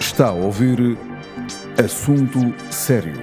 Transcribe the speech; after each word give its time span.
Está 0.00 0.28
a 0.28 0.32
ouvir 0.32 0.96
Assunto 1.82 2.54
Sério, 2.70 3.20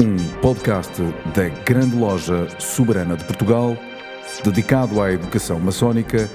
um 0.00 0.16
podcast 0.40 1.02
da 1.34 1.48
Grande 1.64 1.94
Loja 1.94 2.48
Soberana 2.58 3.16
de 3.16 3.24
Portugal, 3.24 3.76
dedicado 4.42 5.02
à 5.02 5.12
educação 5.12 5.60
maçónica 5.60 6.28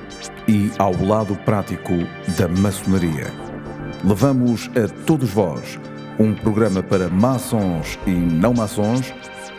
e 0.47 0.71
ao 0.77 0.93
lado 1.04 1.36
prático 1.38 1.91
da 2.38 2.47
maçonaria. 2.47 3.27
Levamos 4.04 4.70
a 4.75 4.88
todos 5.05 5.29
vós 5.31 5.79
um 6.20 6.34
programa 6.34 6.84
para 6.84 7.09
maçons 7.09 7.97
e 8.05 8.11
não 8.11 8.54
maçons, 8.54 9.13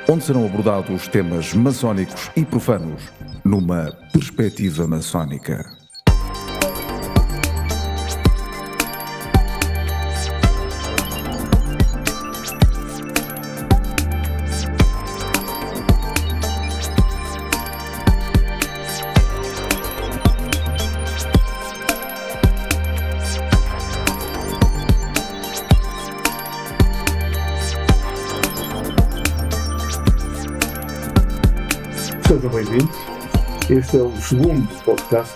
onde 0.08 0.24
serão 0.24 0.44
abordados 0.44 1.08
temas 1.08 1.54
maçónicos 1.54 2.30
e 2.36 2.44
profanos 2.44 3.02
numa 3.44 3.92
perspectiva 4.12 4.86
maçónica. 4.86 5.83
Sejam 32.44 32.56
bem-vindos. 32.56 32.96
Este 33.70 33.96
é 33.96 34.02
o 34.02 34.14
segundo 34.18 34.68
podcast 34.84 35.34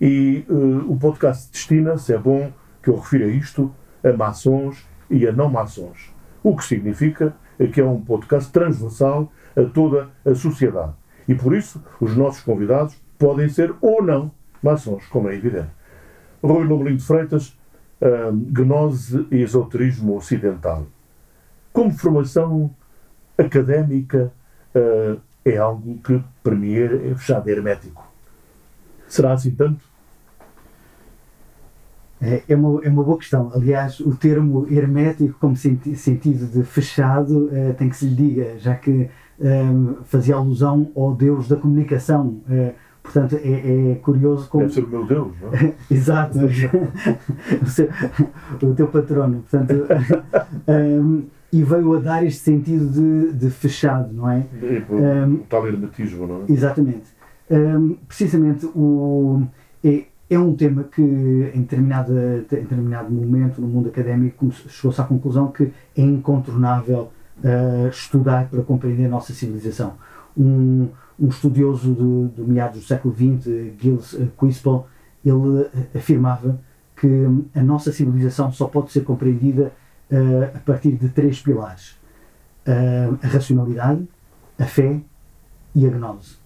E 0.00 0.44
uh, 0.48 0.90
o 0.90 0.96
podcast 0.96 1.50
destina-se, 1.52 2.12
é 2.12 2.18
bom 2.18 2.50
que 2.82 2.88
eu 2.88 2.96
refira 2.96 3.26
isto, 3.26 3.70
a 4.02 4.12
maçons 4.12 4.86
e 5.10 5.26
a 5.26 5.32
não 5.32 5.50
maçons. 5.50 6.10
O 6.42 6.56
que 6.56 6.64
significa 6.64 7.34
que 7.72 7.80
é 7.80 7.84
um 7.84 8.00
podcast 8.00 8.50
transversal 8.52 9.30
a 9.58 9.64
toda 9.64 10.08
a 10.24 10.34
sociedade. 10.34 10.92
E 11.26 11.34
por 11.34 11.54
isso, 11.54 11.82
os 12.00 12.16
nossos 12.16 12.42
convidados 12.42 12.96
podem 13.18 13.48
ser 13.48 13.74
ou 13.80 14.02
não 14.02 14.30
maçons, 14.62 15.06
como 15.06 15.28
é 15.28 15.34
evidente. 15.34 15.70
Rui 16.42 16.64
Lomelino 16.64 16.96
de 16.96 17.04
Freitas, 17.04 17.56
Gnose 18.52 19.26
e 19.30 19.42
Esoterismo 19.42 20.16
Ocidental. 20.16 20.86
Como 21.72 21.90
formação 21.90 22.70
académica, 23.36 24.32
uh, 24.74 25.20
é 25.44 25.56
algo 25.56 25.98
que, 25.98 26.22
para 26.42 26.54
mim, 26.54 26.74
é 26.74 27.10
é 27.10 27.14
fechado, 27.14 27.48
é 27.48 27.52
hermético. 27.52 28.06
Será 29.06 29.32
assim 29.32 29.50
tanto? 29.50 29.80
É, 32.20 32.42
é 32.48 32.56
uma, 32.56 32.84
é 32.84 32.88
uma 32.88 33.04
boa 33.04 33.16
questão. 33.18 33.50
Aliás, 33.54 34.00
o 34.00 34.14
termo 34.16 34.66
hermético, 34.70 35.38
como 35.38 35.56
senti- 35.56 35.96
sentido 35.96 36.46
de 36.46 36.64
fechado, 36.64 37.48
eh, 37.52 37.72
tem 37.74 37.88
que 37.88 37.96
se 37.96 38.06
lhe 38.06 38.14
diga, 38.14 38.58
já 38.58 38.74
que 38.74 39.08
ehm, 39.40 39.94
fazia 40.04 40.34
alusão 40.36 40.90
ao 40.94 41.14
Deus 41.14 41.48
da 41.48 41.56
comunicação. 41.56 42.40
Eh, 42.50 42.72
portanto, 43.02 43.36
é, 43.42 43.92
é 43.92 43.94
curioso 43.96 44.48
como. 44.48 44.64
Deve 44.64 44.74
ser 44.74 44.84
o 44.84 44.88
meu 44.88 45.06
Deus, 45.06 45.32
não 45.40 45.54
é? 45.54 45.74
Exato. 45.90 46.38
o, 47.62 47.66
seu- 47.66 47.88
o 48.62 48.74
teu 48.74 48.86
patrono. 48.88 49.44
Portanto, 49.48 49.86
ehm, 50.68 51.20
e 51.52 51.62
veio 51.62 51.94
a 51.94 52.00
dar 52.00 52.24
este 52.24 52.40
sentido 52.40 52.86
de, 52.90 53.32
de 53.32 53.50
fechado, 53.50 54.12
não 54.12 54.30
é? 54.30 54.44
Por- 54.86 55.00
Um, 55.00 55.34
o 55.34 55.38
tal 55.48 55.66
hermetismo, 55.66 56.26
não 56.26 56.42
é? 56.42 56.52
Exatamente. 56.52 57.16
Hum, 57.50 57.96
precisamente 58.06 58.66
o, 58.66 59.42
é, 59.82 60.04
é 60.28 60.38
um 60.38 60.54
tema 60.54 60.84
que 60.84 61.00
em, 61.00 61.62
determinada, 61.62 62.44
em 62.52 62.56
determinado 62.56 63.10
momento 63.10 63.62
no 63.62 63.66
mundo 63.66 63.88
académico 63.88 64.50
chegou-se 64.68 65.00
à 65.00 65.04
conclusão 65.04 65.48
que 65.48 65.72
é 65.96 66.02
incontornável 66.02 67.08
ah, 67.44 67.88
estudar 67.88 68.48
para 68.48 68.62
compreender 68.62 69.06
a 69.06 69.08
nossa 69.08 69.32
civilização. 69.32 69.94
Um, 70.36 70.88
um 71.18 71.28
estudioso 71.28 71.92
do, 71.92 72.28
do 72.28 72.46
meados 72.46 72.80
do 72.80 72.86
século 72.86 73.14
XX, 73.14 73.72
Gilles 73.80 74.16
Quispel, 74.38 74.86
ele 75.24 75.66
afirmava 75.94 76.60
que 76.96 77.08
a 77.54 77.62
nossa 77.62 77.92
civilização 77.92 78.52
só 78.52 78.66
pode 78.66 78.92
ser 78.92 79.02
compreendida 79.02 79.72
ah, 80.10 80.56
a 80.56 80.58
partir 80.60 80.92
de 80.92 81.08
três 81.08 81.40
pilares: 81.40 81.96
Ah, 82.66 83.16
a 83.22 83.26
racionalidade, 83.26 84.06
a 84.58 84.64
fé 84.64 85.00
e 85.74 85.86
a 85.86 85.90
gnose. 85.90 86.36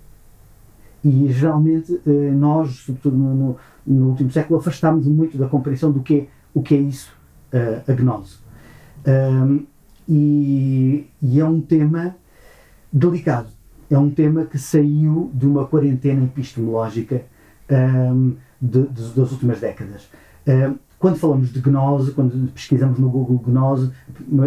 E 1.05 1.33
geralmente 1.33 2.01
eh, 2.07 2.31
nós, 2.31 2.77
sobretudo 2.87 3.17
no, 3.17 3.35
no- 3.35 3.57
no 3.85 4.09
último 4.11 4.31
século, 4.31 4.61
afastámos 4.61 5.05
muito 5.07 5.37
da 5.37 5.49
compreensão 5.49 5.91
do 5.91 6.01
que 6.01 6.15
é, 6.15 6.27
o 6.55 6.63
que 6.63 6.75
é 6.77 6.79
isso, 6.79 7.11
eh, 7.53 7.83
a 7.89 7.93
gnose. 7.93 8.37
E, 10.09 11.07
e 11.23 11.41
é 11.41 11.45
um 11.45 11.61
tema 11.61 12.15
delicado. 12.93 13.49
É 13.91 13.99
um 13.99 14.11
tema 14.11 14.45
que 14.45 14.59
saiu 14.59 15.31
de 15.35 15.47
uma 15.47 15.67
quarentena 15.67 16.25
epistemológica 16.25 17.23
ahm, 17.71 18.33
de- 18.61 18.87
de- 18.87 19.11
das 19.15 19.33
últimas 19.33 19.61
décadas. 19.61 20.09
Ahm, 20.47 20.75
quando 20.99 21.17
falamos 21.17 21.53
de 21.53 21.61
gnose, 21.61 22.13
quando 22.13 22.51
pesquisamos 22.53 22.99
no 22.99 23.09
Google 23.11 23.39
gnose, 23.47 23.91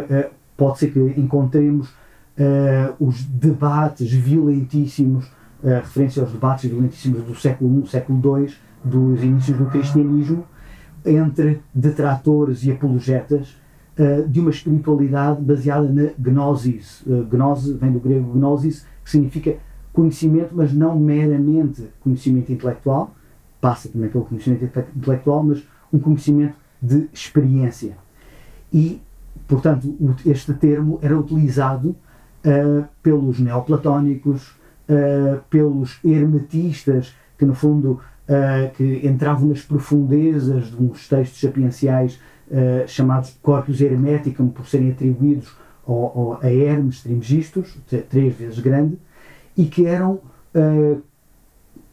eh, 0.09 0.29
pode 0.57 0.79
ser 0.79 0.91
que 0.91 0.99
encontremos 1.19 1.89
eh, 2.37 2.91
os 2.99 3.23
debates 3.23 4.11
violentíssimos, 4.11 5.25
eh, 5.63 5.79
referência 5.79 6.21
aos 6.21 6.31
debates 6.31 6.69
violentíssimos 6.69 7.23
do 7.23 7.35
século 7.35 7.83
I, 7.83 7.87
século 7.87 8.39
II, 8.39 8.53
dos 8.83 9.23
inícios 9.23 9.57
do 9.57 9.65
cristianismo, 9.67 10.45
entre 11.05 11.61
detratores 11.73 12.63
e 12.65 12.71
apologetas 12.71 13.55
eh, 13.97 14.23
de 14.27 14.41
uma 14.41 14.49
espiritualidade 14.49 15.41
baseada 15.41 15.87
na 15.87 16.09
gnosis. 16.17 17.01
Eh, 17.07 17.23
gnose 17.29 17.73
vem 17.75 17.91
do 17.93 17.99
grego 17.99 18.33
gnosis, 18.33 18.85
que 19.03 19.09
significa 19.09 19.55
conhecimento, 19.93 20.49
mas 20.53 20.73
não 20.73 20.99
meramente 20.99 21.87
conhecimento 22.01 22.51
intelectual, 22.51 23.15
passa 23.61 23.87
também 23.87 24.09
pelo 24.09 24.25
conhecimento 24.25 24.65
intelectual, 24.65 25.43
mas 25.43 25.63
um 25.93 25.97
conhecimento 25.97 26.55
de 26.81 27.07
experiência. 27.13 27.97
E, 28.71 29.01
portanto, 29.47 29.95
este 30.25 30.53
termo 30.53 30.99
era 31.01 31.17
utilizado 31.17 31.89
uh, 32.45 32.85
pelos 33.01 33.39
neoplatónicos, 33.39 34.49
uh, 34.89 35.39
pelos 35.49 35.99
hermetistas, 36.03 37.15
que 37.37 37.45
no 37.45 37.55
fundo 37.55 38.01
uh, 38.27 38.75
que 38.75 39.07
entravam 39.07 39.47
nas 39.47 39.61
profundezas 39.61 40.65
de 40.65 40.83
uns 40.83 41.07
textos 41.07 41.39
sapienciais 41.39 42.19
chamados 42.87 43.37
corpus 43.41 43.81
hermeticum, 43.81 44.47
por 44.49 44.67
serem 44.67 44.91
atribuídos 44.91 45.51
ao, 45.87 45.95
ao, 45.95 46.39
a 46.41 46.51
Hermes 46.51 47.01
Trismegistus, 47.01 47.77
três 48.09 48.35
vezes 48.35 48.59
grande, 48.59 48.97
e 49.57 49.65
que 49.65 49.85
eram, 49.85 50.19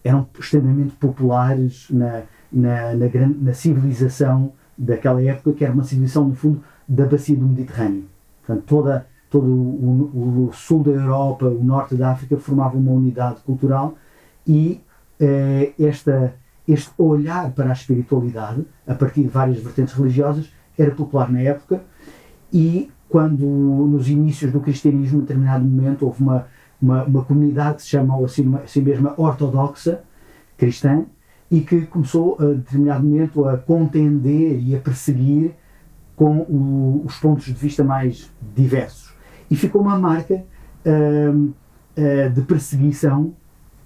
eram 0.05 0.27
extremamente 0.39 0.95
populares 0.97 1.87
na, 1.91 2.23
na, 2.53 2.95
na, 2.95 3.09
na 3.41 3.55
civilização 3.55 4.53
daquela 4.77 5.23
época, 5.23 5.53
que 5.53 5.65
era 5.65 5.73
uma 5.73 5.85
civilização, 5.85 6.29
no 6.29 6.35
fundo, 6.35 6.63
da 6.89 7.07
bacia 7.07 7.37
do 7.37 7.47
Mediterrâneo. 7.47 8.05
Portanto, 8.45 8.65
toda, 8.67 9.07
todo 9.31 9.47
o, 9.47 10.49
o, 10.49 10.53
sul 10.53 10.83
da 10.83 10.91
Europa, 10.91 11.47
o 11.47 11.63
norte 11.63 11.95
da 11.95 12.11
África 12.11 12.37
formavam 12.37 12.81
uma 12.81 12.93
unidade 12.93 13.41
cultural 13.41 13.95
e 14.47 14.81
eh, 15.21 15.73
esta, 15.79 16.35
este 16.73 16.91
olhar 16.99 17.51
para 17.53 17.71
a 17.71 17.73
espiritualidade, 17.73 18.65
a 18.87 18.95
partir 18.95 19.23
de 19.23 19.29
várias 19.29 19.59
vertentes 19.59 19.95
religiosas, 19.95 20.53
era 20.79 20.91
popular 20.91 21.31
na 21.31 21.41
época 21.41 21.83
e 22.53 22.91
quando 23.09 23.45
nos 23.45 24.09
inícios 24.09 24.51
do 24.53 24.61
cristianismo, 24.61 25.19
em 25.19 25.21
determinado 25.21 25.65
momento, 25.65 26.07
houve 26.07 26.23
uma, 26.23 26.47
uma, 26.81 27.05
uma 27.05 27.25
comunidade 27.25 27.77
que 27.77 27.83
se 27.83 27.89
chamou 27.89 28.25
assim, 28.25 28.55
assim 28.57 28.81
mesma 28.81 29.15
ortodoxa, 29.19 30.03
cristã, 30.57 31.05
e 31.51 31.61
que 31.61 31.83
começou 31.83 32.39
a 32.41 32.45
determinado 32.55 33.05
momento 33.05 33.47
a 33.47 33.59
contender 33.59 34.59
e 34.59 34.75
a 34.75 34.79
perseguir 34.79 35.53
com 36.17 36.39
o, 36.39 37.03
os 37.05 37.17
pontos 37.17 37.45
de 37.45 37.53
vista 37.53 37.85
mais 37.85 38.31
diversos. 38.55 39.15
E 39.51 39.57
ficou 39.57 39.83
uma 39.83 39.99
marca 39.99 40.43
uh, 40.87 41.37
uh, 41.37 42.31
de 42.31 42.41
perseguição 42.43 43.35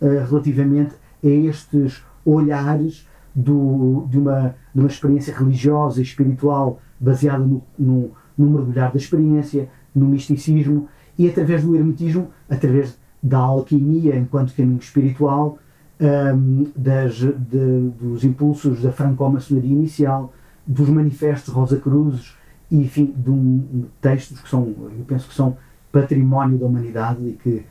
uh, 0.01 0.25
relativamente 0.29 0.95
a 1.25 1.29
estes 1.29 2.05
olhares 2.27 3.07
do, 3.35 4.07
de, 4.11 4.19
uma, 4.19 4.55
de 4.75 4.81
uma 4.81 4.89
experiência 4.89 5.35
religiosa 5.35 6.01
e 6.01 6.03
espiritual 6.03 6.81
baseada 6.99 7.45
no, 7.45 7.63
no, 7.79 8.11
no 8.37 8.51
mergulhar 8.51 8.91
da 8.91 8.97
experiência, 8.97 9.69
no 9.95 10.07
misticismo 10.07 10.89
e 11.19 11.29
através 11.29 11.63
do 11.63 11.77
hermetismo, 11.77 12.29
através 12.49 12.99
da 13.23 13.39
alquimia 13.39 14.17
enquanto 14.17 14.55
caminho 14.55 14.79
espiritual, 14.79 15.59
um, 16.01 16.67
das, 16.77 17.15
de, 17.15 17.91
dos 17.99 18.25
impulsos 18.25 18.83
da 18.83 18.93
franco-maçonaria 18.93 19.73
inicial, 19.73 20.33
dos 20.67 20.89
manifestos 20.89 21.53
Rosa 21.53 21.79
Cruzes 21.79 22.35
e, 22.71 22.77
enfim, 22.77 23.15
de 23.17 23.31
um, 23.31 23.87
textos 24.01 24.41
que 24.41 24.49
são, 24.49 24.63
eu 24.67 25.05
penso 25.07 25.29
que 25.29 25.35
são 25.35 25.57
património 25.93 26.59
da 26.59 26.67
humanidade 26.67 27.21
e 27.27 27.33
que, 27.33 27.65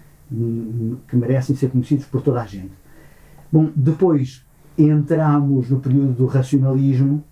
que 1.07 1.15
merecem 1.15 1.55
ser 1.55 1.69
conhecidos 1.69 2.05
por 2.05 2.21
toda 2.21 2.41
a 2.41 2.45
gente. 2.45 2.71
Bom, 3.51 3.69
depois 3.75 4.44
entramos 4.77 5.69
no 5.69 5.79
período 5.79 6.13
do 6.13 6.25
racionalismo, 6.25 7.23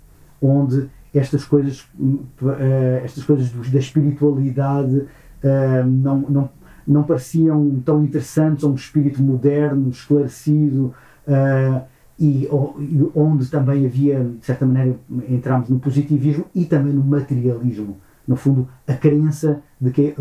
onde 0.41 0.89
estas 1.13 1.45
coisas, 1.45 1.81
uh, 1.99 3.03
estas 3.03 3.23
coisas 3.23 3.51
da 3.69 3.79
espiritualidade 3.79 4.97
uh, 4.97 5.85
não, 5.85 6.19
não, 6.21 6.49
não 6.87 7.03
pareciam 7.03 7.81
tão 7.85 8.03
interessantes 8.03 8.63
a 8.63 8.67
um 8.67 8.75
espírito 8.75 9.21
moderno, 9.21 9.89
esclarecido, 9.89 10.93
uh, 11.27 11.81
e, 12.19 12.45
e, 12.45 13.11
onde 13.15 13.49
também 13.49 13.85
havia, 13.85 14.23
de 14.23 14.45
certa 14.45 14.65
maneira, 14.65 14.97
entramos 15.27 15.69
no 15.69 15.79
positivismo 15.79 16.45
e 16.53 16.65
também 16.65 16.93
no 16.93 17.03
materialismo. 17.03 17.97
No 18.27 18.35
fundo, 18.35 18.67
a 18.87 18.93
crença 18.93 19.61
de 19.79 19.91
que 19.91 20.15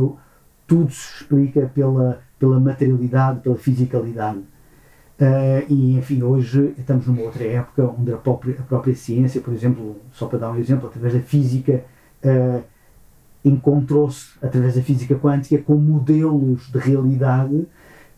tudo 0.66 0.90
se 0.90 1.22
explica 1.22 1.70
pela, 1.72 2.20
pela 2.38 2.58
materialidade, 2.58 3.40
pela 3.40 3.56
fisicalidade. 3.56 4.40
Uh, 5.22 5.64
e, 5.68 5.96
enfim, 5.96 6.20
hoje 6.20 6.74
estamos 6.76 7.06
numa 7.06 7.22
outra 7.22 7.44
época 7.44 7.94
onde 7.96 8.12
a 8.12 8.16
própria, 8.16 8.56
a 8.58 8.62
própria 8.64 8.92
ciência, 8.92 9.40
por 9.40 9.54
exemplo, 9.54 9.96
só 10.12 10.26
para 10.26 10.40
dar 10.40 10.50
um 10.50 10.56
exemplo, 10.56 10.88
através 10.88 11.14
da 11.14 11.20
física, 11.20 11.84
uh, 12.24 12.60
encontrou-se, 13.44 14.30
através 14.42 14.74
da 14.74 14.82
física 14.82 15.14
quântica, 15.14 15.62
com 15.62 15.76
modelos 15.76 16.68
de 16.72 16.78
realidade 16.78 17.68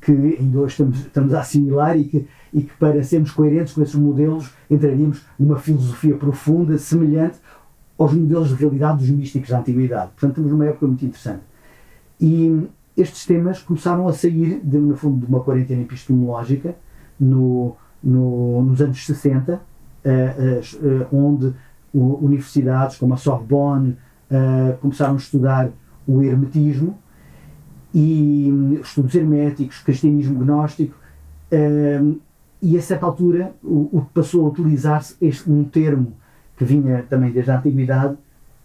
que 0.00 0.12
ainda 0.12 0.58
hoje 0.60 0.72
estamos, 0.72 1.00
estamos 1.00 1.34
a 1.34 1.40
assimilar 1.40 1.98
e 1.98 2.04
que, 2.04 2.26
e 2.54 2.62
que, 2.62 2.72
para 2.78 3.02
sermos 3.02 3.32
coerentes 3.32 3.74
com 3.74 3.82
esses 3.82 3.94
modelos, 3.94 4.50
entraríamos 4.70 5.20
numa 5.38 5.58
filosofia 5.58 6.16
profunda, 6.16 6.78
semelhante 6.78 7.36
aos 7.98 8.14
modelos 8.14 8.48
de 8.48 8.54
realidade 8.54 9.00
dos 9.00 9.10
místicos 9.10 9.50
da 9.50 9.58
Antiguidade. 9.58 10.10
Portanto, 10.12 10.30
estamos 10.30 10.52
numa 10.52 10.64
época 10.64 10.86
muito 10.86 11.04
interessante. 11.04 11.42
E 12.18 12.66
estes 12.96 13.26
temas 13.26 13.60
começaram 13.60 14.08
a 14.08 14.12
sair, 14.14 14.58
de, 14.64 14.78
no 14.78 14.96
fundo, 14.96 15.26
de 15.26 15.30
uma 15.30 15.40
quarentena 15.40 15.82
epistemológica 15.82 16.74
no, 17.18 17.76
no, 18.02 18.62
nos 18.62 18.80
anos 18.80 19.04
60, 19.04 19.54
uh, 19.54 19.58
uh, 20.08 21.16
onde 21.16 21.54
universidades 21.92 22.96
como 22.96 23.14
a 23.14 23.16
Sorbonne, 23.16 23.96
começaram 24.80 25.14
a 25.14 25.16
estudar 25.16 25.70
o 26.08 26.20
hermetismo 26.20 26.98
e 27.94 28.50
um, 28.52 28.74
estudos 28.80 29.14
herméticos, 29.14 29.78
cristianismo 29.78 30.40
gnóstico, 30.40 30.96
uh, 31.52 32.20
e 32.60 32.76
a 32.76 32.82
certa 32.82 33.06
altura 33.06 33.52
o 33.62 34.04
passou 34.12 34.46
a 34.46 34.48
utilizar-se 34.48 35.16
um 35.46 35.64
termo 35.64 36.14
que 36.56 36.64
vinha 36.64 37.04
também 37.08 37.30
desde 37.30 37.50
a 37.50 37.58
antiguidade, 37.58 38.16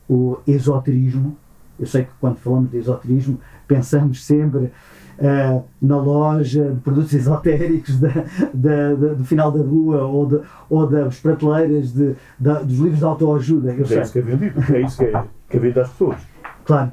o 0.10 0.38
esoterismo. 0.48 1.38
Eu 1.78 1.86
sei 1.86 2.06
que 2.06 2.12
quando 2.20 2.38
falamos 2.38 2.72
de 2.72 2.78
esoterismo 2.78 3.40
pensamos 3.68 4.24
sempre 4.24 4.72
uh, 5.20 5.64
na 5.82 5.98
loja 5.98 6.72
de 6.72 6.80
produtos 6.82 7.14
esotéricos 7.14 8.00
da, 8.00 8.10
da, 8.54 8.94
da, 8.96 9.14
do 9.14 9.26
final 9.26 9.52
da 9.52 9.62
rua 9.62 10.04
ou, 10.04 10.26
de, 10.26 10.42
ou 10.70 10.88
das 10.88 11.20
prateleiras 11.20 11.92
de, 11.92 12.16
dos 12.40 12.80
livros 12.80 13.00
de 13.00 13.06
autoajuda. 13.06 13.74
é 13.74 14.02
isso 14.02 14.12
que 14.12 14.20
é 14.20 14.22
vendido, 14.22 14.74
é 14.74 14.82
isso 14.82 14.98
que 14.98 15.06
é, 15.06 15.24
que 15.50 15.58
é 15.58 15.60
vendido 15.60 15.82
às 15.82 15.90
pessoas. 15.90 16.18
Claro. 16.66 16.92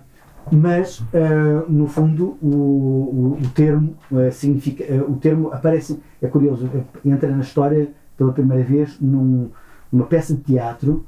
Mas, 0.51 1.01
uh, 1.01 1.65
no 1.69 1.89
fundo, 1.89 2.37
o, 2.41 2.47
o, 2.47 3.39
o 3.43 3.49
termo 3.51 3.97
uh, 4.13 4.31
significa. 4.31 4.85
o 5.05 5.17
termo 5.17 5.53
aparece, 5.53 6.01
é 6.23 6.29
curioso, 6.29 6.71
entra 7.05 7.29
na 7.29 7.43
história 7.43 7.89
pela 8.17 8.33
primeira 8.33 8.63
vez 8.63 8.97
num, 9.01 9.51
numa 9.93 10.07
peça 10.07 10.35
de 10.35 10.41
teatro 10.41 11.05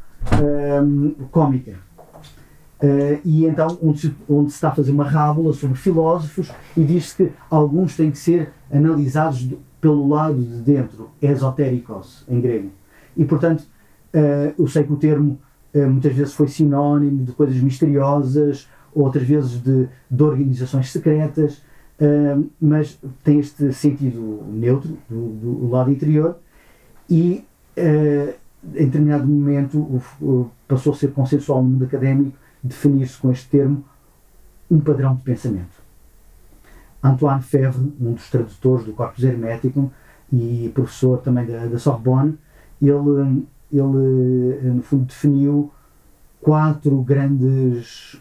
cómica 1.31 1.75
Uh, 2.80 3.18
e 3.25 3.44
então, 3.44 3.76
onde 3.82 3.99
se, 3.99 4.14
onde 4.28 4.50
se 4.50 4.56
está 4.56 4.68
a 4.68 4.75
fazer 4.75 4.92
uma 4.92 5.02
rábula 5.02 5.52
sobre 5.52 5.76
filósofos 5.76 6.52
e 6.76 6.85
diz-se 6.85 7.16
que 7.16 7.32
alguns 7.50 7.97
têm 7.97 8.08
que 8.08 8.18
ser 8.18 8.52
analisados 8.73 9.42
do, 9.42 9.58
pelo 9.80 10.08
lado 10.08 10.40
de 10.40 10.61
dentro, 10.62 11.11
esotéricos, 11.20 12.25
em 12.28 12.40
grego. 12.40 12.70
E, 13.16 13.25
portanto, 13.25 13.62
uh, 14.14 14.54
eu 14.56 14.66
sei 14.68 14.85
que 14.85 14.92
o 14.92 14.97
termo 14.97 15.40
uh, 15.75 15.90
muitas 15.90 16.14
vezes 16.14 16.35
foi 16.35 16.47
sinónimo 16.47 17.25
de 17.25 17.32
coisas 17.32 17.56
misteriosas, 17.56 18.68
outras 18.94 19.25
vezes 19.25 19.61
de, 19.61 19.88
de 20.08 20.23
organizações 20.23 20.90
secretas, 20.90 21.62
mas 22.61 22.99
tem 23.25 23.40
este 23.40 23.73
sentido 23.73 24.44
neutro, 24.49 24.97
do, 25.11 25.28
do 25.30 25.68
lado 25.68 25.90
interior, 25.90 26.38
e 27.11 27.44
em 27.76 28.87
determinado 28.87 29.26
momento 29.26 30.00
passou 30.66 30.92
a 30.92 30.97
ser 30.97 31.12
consensual 31.12 31.62
no 31.62 31.70
mundo 31.70 31.85
académico 31.85 32.37
definir-se 32.62 33.19
com 33.19 33.31
este 33.31 33.49
termo 33.49 33.85
um 34.71 34.81
padrão 34.81 35.15
de 35.15 35.23
pensamento. 35.23 35.79
Antoine 37.03 37.43
Fevre, 37.43 37.93
um 38.00 38.12
dos 38.12 38.29
tradutores 38.29 38.85
do 38.85 38.93
Corpus 38.93 39.25
Hermeticum 39.25 39.91
e 40.33 40.71
professor 40.75 41.19
também 41.19 41.47
da, 41.47 41.67
da 41.67 41.79
Sorbonne, 41.79 42.37
ele, 42.83 43.47
ele, 43.73 44.71
no 44.71 44.83
fundo, 44.83 45.05
definiu 45.05 45.71
quatro 46.41 47.00
grandes. 47.03 48.15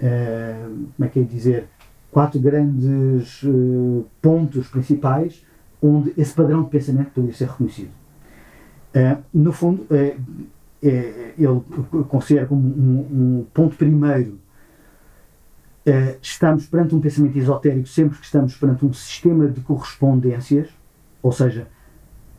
Uh, 0.00 0.86
como 0.96 1.06
é 1.06 1.08
que 1.08 1.20
é 1.20 1.22
dizer? 1.22 1.68
Quatro 2.10 2.40
grandes 2.40 3.42
uh, 3.42 4.04
pontos 4.20 4.68
principais 4.68 5.44
onde 5.82 6.12
esse 6.16 6.34
padrão 6.34 6.62
de 6.62 6.70
pensamento 6.70 7.10
poderia 7.10 7.36
ser 7.36 7.48
reconhecido. 7.48 7.90
Uh, 8.94 9.22
no 9.32 9.52
fundo, 9.52 9.86
é, 10.82 11.34
ele 11.38 11.60
considera 12.08 12.46
como 12.46 12.62
um, 12.62 13.40
um 13.40 13.46
ponto 13.52 13.76
primeiro 13.76 14.38
é, 15.84 16.18
estamos 16.20 16.66
perante 16.66 16.94
um 16.94 17.00
pensamento 17.00 17.38
esotérico 17.38 17.88
sempre 17.88 18.18
que 18.18 18.24
estamos 18.24 18.54
perante 18.54 18.84
um 18.84 18.92
sistema 18.92 19.48
de 19.48 19.60
correspondências, 19.60 20.68
ou 21.22 21.32
seja, 21.32 21.66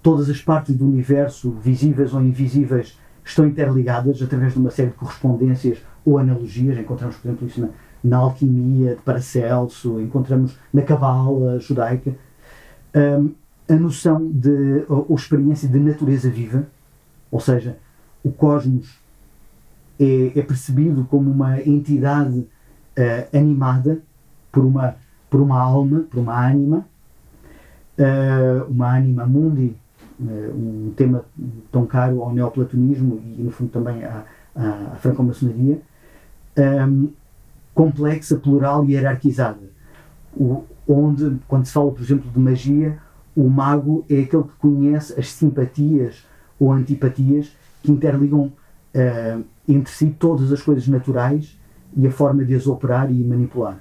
todas 0.02 0.30
as 0.30 0.42
partes 0.42 0.76
do 0.76 0.88
universo, 0.88 1.52
visíveis 1.52 2.14
ou 2.14 2.22
invisíveis, 2.22 2.98
estão 3.24 3.46
interligadas 3.46 4.22
através 4.22 4.54
de 4.54 4.60
uma 4.60 4.72
série 4.72 4.90
de 4.90 4.96
correspondências 4.96 5.80
ou 6.06 6.18
analogias. 6.18 6.78
Encontramos, 6.78 7.18
por 7.18 7.28
exemplo, 7.28 7.48
isso 7.48 7.62
na, 7.62 7.70
na 8.04 8.18
alquimia 8.18 8.96
de 8.96 9.02
Paracelso, 9.02 10.00
encontramos 10.00 10.58
na 10.74 10.82
cabala 10.82 11.60
judaica. 11.60 12.16
Um, 12.96 13.32
a 13.70 13.76
noção 13.76 14.30
de, 14.30 14.84
ou, 14.90 15.06
ou, 15.10 15.16
experiência 15.16 15.68
de 15.68 15.80
natureza 15.80 16.30
viva, 16.30 16.68
ou 17.32 17.40
seja, 17.40 17.78
o 18.24 18.32
cosmos 18.32 19.00
é, 20.00 20.40
é 20.40 20.42
percebido 20.42 21.06
como 21.06 21.30
uma 21.30 21.62
entidade 21.62 22.40
uh, 22.40 23.38
animada 23.38 24.00
por 24.52 24.66
uma, 24.66 24.96
por 25.30 25.42
uma 25.42 25.60
alma, 25.60 26.06
por 26.10 26.20
uma 26.20 26.48
ânima, 26.48 26.86
uh, 27.98 28.70
uma 28.70 28.98
ânima 28.98 29.26
mundi, 29.26 29.76
uh, 30.20 30.56
um 30.56 30.94
tema 30.96 31.24
tão 31.72 31.86
caro 31.86 32.22
ao 32.22 32.34
neoplatonismo 32.34 33.22
e, 33.38 33.42
no 33.42 33.52
fundo, 33.52 33.72
também 33.72 34.04
à, 34.04 34.26
à, 34.56 34.96
franco-maçonaria, 35.00 35.82
um, 36.90 37.10
complexa, 37.74 38.36
plural 38.36 38.86
e 38.86 38.94
hierarquizada. 38.94 39.72
O, 40.36 40.64
onde, 40.88 41.38
quando 41.48 41.66
se 41.66 41.72
fala, 41.72 41.92
por 41.92 42.02
exemplo, 42.02 42.30
de 42.30 42.40
magia, 42.40 42.98
o 43.36 43.48
mago 43.50 44.04
é 44.10 44.22
aquele 44.22 44.44
que 44.44 44.56
conhece 44.60 45.18
as 45.18 45.32
simpatias 45.32 46.26
ou 46.60 46.72
antipatias 46.74 47.52
que 47.82 47.92
interligam 47.92 48.52
uh, 48.96 49.44
entre 49.68 49.92
si 49.92 50.16
todas 50.18 50.52
as 50.52 50.62
coisas 50.62 50.88
naturais 50.88 51.58
e 51.96 52.08
a 52.08 52.12
forma 52.12 52.44
de 52.46 52.56
as 52.56 52.68
operar 52.68 53.12
e 53.12 53.16
manipular. 53.16 53.80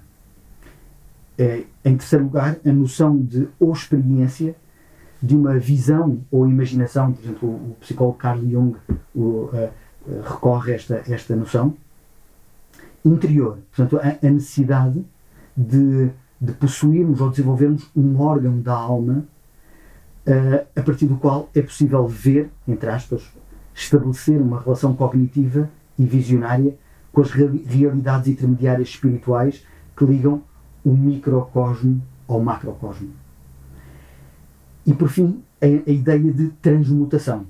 Uh, 1.38 1.64
em 1.84 1.96
terceiro 1.96 2.24
lugar, 2.24 2.56
a 2.64 2.72
noção 2.72 3.16
de 3.16 3.48
ou 3.58 3.72
experiência, 3.72 4.54
de 5.22 5.36
uma 5.36 5.58
visão 5.58 6.20
ou 6.30 6.48
imaginação, 6.48 7.12
por 7.12 7.24
exemplo, 7.24 7.48
o, 7.48 7.76
psicólogo 7.80 8.16
Carl 8.16 8.40
Jung 8.40 8.76
o, 9.14 9.20
uh, 9.20 9.70
recorre 10.22 10.72
a 10.72 10.74
esta, 10.76 11.02
esta 11.06 11.36
noção. 11.36 11.74
Interior, 13.04 13.58
portanto, 13.74 13.98
a, 13.98 14.26
a 14.26 14.30
necessidade 14.30 15.04
de, 15.56 16.10
de 16.40 16.52
possuirmos 16.52 17.20
ou 17.20 17.30
desenvolvermos 17.30 17.88
um 17.94 18.18
órgão 18.20 18.60
da 18.60 18.74
alma 18.74 19.24
uh, 20.26 20.66
a 20.74 20.82
partir 20.82 21.06
do 21.06 21.16
qual 21.16 21.50
é 21.54 21.60
possível 21.62 22.06
ver, 22.06 22.50
entre 22.66 22.88
aspas, 22.88 23.22
estabelecer 23.80 24.40
uma 24.40 24.60
relação 24.60 24.94
cognitiva 24.94 25.70
e 25.98 26.04
visionária 26.04 26.76
com 27.12 27.20
as 27.20 27.30
realidades 27.30 28.28
intermediárias 28.28 28.88
espirituais 28.88 29.64
que 29.96 30.04
ligam 30.04 30.42
o 30.84 30.94
microcosmo 30.94 32.00
ao 32.28 32.40
macrocosmo. 32.40 33.10
E 34.86 34.94
por 34.94 35.08
fim, 35.08 35.42
a, 35.60 35.66
a 35.66 35.92
ideia 35.92 36.32
de 36.32 36.48
transmutação. 36.62 37.46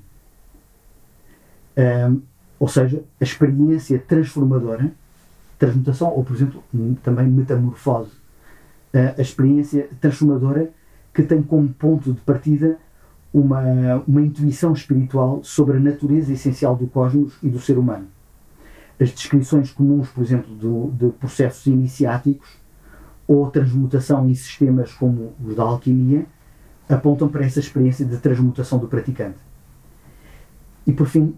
Um, 1.77 2.23
ou 2.59 2.69
seja, 2.69 3.03
a 3.21 3.25
experiência 3.25 3.99
transformadora, 3.99 4.93
transmutação, 5.59 6.09
ou 6.15 6.25
por 6.25 6.35
exemplo, 6.35 6.63
também 7.03 7.27
metamorfose. 7.27 8.11
Uh, 8.93 9.15
a 9.17 9.23
experiência 9.23 9.89
transformadora 10.01 10.71
que 11.15 11.23
tem 11.23 11.43
como 11.43 11.69
ponto 11.69 12.13
de 12.13 12.21
partida 12.21 12.79
uma, 13.33 14.03
uma 14.07 14.21
intuição 14.21 14.73
espiritual 14.73 15.41
sobre 15.43 15.77
a 15.77 15.81
natureza 15.81 16.33
essencial 16.33 16.77
do 16.77 16.87
cosmos 16.87 17.35
e 17.43 17.49
do 17.49 17.61
ser 17.61 17.79
humano. 17.79 18.07
As 18.99 19.11
descrições 19.11 19.71
comuns, 19.71 20.09
por 20.09 20.23
exemplo, 20.23 20.55
do, 20.55 20.91
de 20.91 21.11
processos 21.13 21.67
iniciáticos 21.67 22.59
ou 23.27 23.51
transmutação 23.51 24.29
em 24.29 24.35
sistemas 24.35 24.93
como 24.93 25.33
os 25.45 25.55
da 25.55 25.63
alquimia 25.63 26.27
apontam 26.89 27.29
para 27.29 27.45
essa 27.45 27.61
experiência 27.61 28.05
de 28.05 28.17
transmutação 28.17 28.79
do 28.79 28.89
praticante. 28.89 29.39
E 30.87 30.93
por 30.93 31.07
fim, 31.07 31.35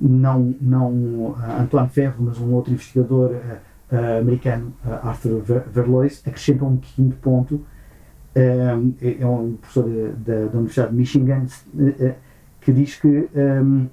não, 0.00 0.54
não 0.60 1.36
Antoine 1.60 1.88
Ferro, 1.88 2.24
mas 2.24 2.38
um 2.38 2.52
outro 2.52 2.72
investigador 2.72 3.30
uh, 3.30 3.94
uh, 3.94 4.20
americano, 4.20 4.72
uh, 4.84 5.06
Arthur 5.06 5.42
Verlois, 5.72 6.22
acrescenta 6.26 6.64
um 6.64 6.76
quinto 6.76 7.16
ponto 7.16 7.64
é, 8.36 9.22
é 9.22 9.26
um 9.26 9.56
professor 9.56 10.12
da, 10.18 10.44
da 10.44 10.58
Universidade 10.58 10.90
de 10.90 10.96
Michigan 10.96 11.46
eh, 11.78 11.94
eh, 11.98 12.14
que 12.60 12.70
diz 12.70 12.96
que 12.96 13.28
um, 13.34 13.88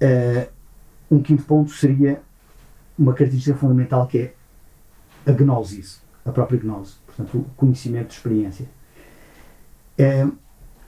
eh, 0.00 0.48
um 1.10 1.20
quinto 1.20 1.42
ponto 1.42 1.72
seria 1.72 2.20
uma 2.96 3.12
característica 3.12 3.56
fundamental 3.56 4.06
que 4.06 4.18
é 4.18 4.34
a 5.26 5.32
gnosis, 5.32 6.00
a 6.24 6.30
própria 6.30 6.60
gnose, 6.60 6.94
portanto, 7.04 7.38
o 7.38 7.44
conhecimento 7.56 8.08
de 8.08 8.14
experiência. 8.14 8.66
É, 9.98 10.26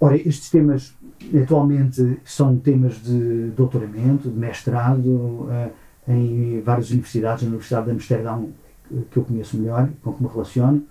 ora, 0.00 0.16
estes 0.16 0.48
temas 0.50 0.94
atualmente 1.42 2.20
são 2.24 2.56
temas 2.56 3.02
de 3.02 3.50
doutoramento, 3.56 4.30
de 4.30 4.38
mestrado, 4.38 5.48
em 6.06 6.60
várias 6.60 6.90
universidades, 6.90 7.42
a 7.44 7.46
Universidade 7.46 7.86
de 7.86 7.92
Amsterdão, 7.92 8.50
que 9.10 9.16
eu 9.16 9.24
conheço 9.24 9.56
melhor, 9.56 9.88
com 10.02 10.12
que 10.12 10.22
me 10.22 10.28
relaciono, 10.28 10.86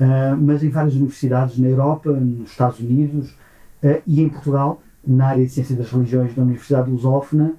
uh, 0.00 0.36
mas 0.36 0.64
em 0.64 0.70
várias 0.70 0.94
universidades 0.94 1.58
na 1.58 1.68
Europa, 1.68 2.10
nos 2.10 2.50
Estados 2.50 2.80
Unidos 2.80 3.30
uh, 3.82 4.02
e 4.06 4.22
em 4.22 4.28
Portugal, 4.28 4.82
na 5.06 5.28
área 5.28 5.44
de 5.44 5.50
Ciência 5.50 5.76
das 5.76 5.90
Religiões 5.90 6.34
da 6.34 6.42
Universidade 6.42 6.90
Lusófona, 6.90 7.54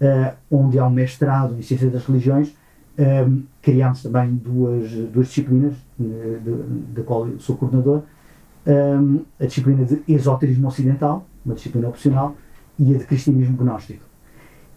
uh, 0.00 0.34
onde 0.50 0.78
há 0.78 0.86
um 0.86 0.90
mestrado 0.90 1.54
em 1.56 1.62
Ciência 1.62 1.88
das 1.88 2.04
Religiões, 2.04 2.54
um, 2.96 3.42
criámos 3.60 4.02
também 4.02 4.34
duas, 4.34 4.88
duas 5.12 5.26
disciplinas, 5.26 5.74
da 6.94 7.02
qual 7.02 7.26
eu 7.26 7.40
sou 7.40 7.56
coordenador, 7.56 8.02
um, 8.66 9.22
a 9.40 9.46
disciplina 9.46 9.84
de 9.84 10.00
Esoterismo 10.06 10.68
Ocidental, 10.68 11.26
uma 11.44 11.56
disciplina 11.56 11.88
opcional, 11.88 12.36
e 12.78 12.94
a 12.94 12.98
de 12.98 13.04
Cristianismo 13.04 13.56
Gnóstico. 13.56 14.04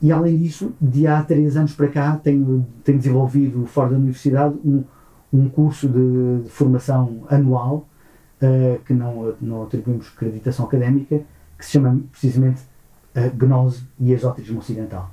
E 0.01 0.11
além 0.11 0.37
disso, 0.37 0.73
de 0.79 1.07
há 1.07 1.23
três 1.23 1.57
anos 1.57 1.73
para 1.73 1.87
cá, 1.87 2.15
tenho, 2.15 2.65
tenho 2.83 2.97
desenvolvido 2.97 3.65
fora 3.65 3.91
da 3.91 3.97
universidade 3.97 4.55
um, 4.63 4.83
um 5.31 5.49
curso 5.49 5.87
de, 5.87 6.43
de 6.43 6.49
formação 6.49 7.25
anual 7.29 7.87
uh, 8.41 8.79
que 8.83 8.93
não, 8.93 9.33
não 9.41 9.63
atribuímos 9.63 10.07
acreditação 10.15 10.65
académica, 10.65 11.21
que 11.57 11.65
se 11.65 11.71
chama 11.71 11.99
precisamente 12.11 12.61
uh, 13.15 13.35
Gnose 13.35 13.83
e 13.99 14.11
Exotismo 14.11 14.59
Ocidental. 14.59 15.11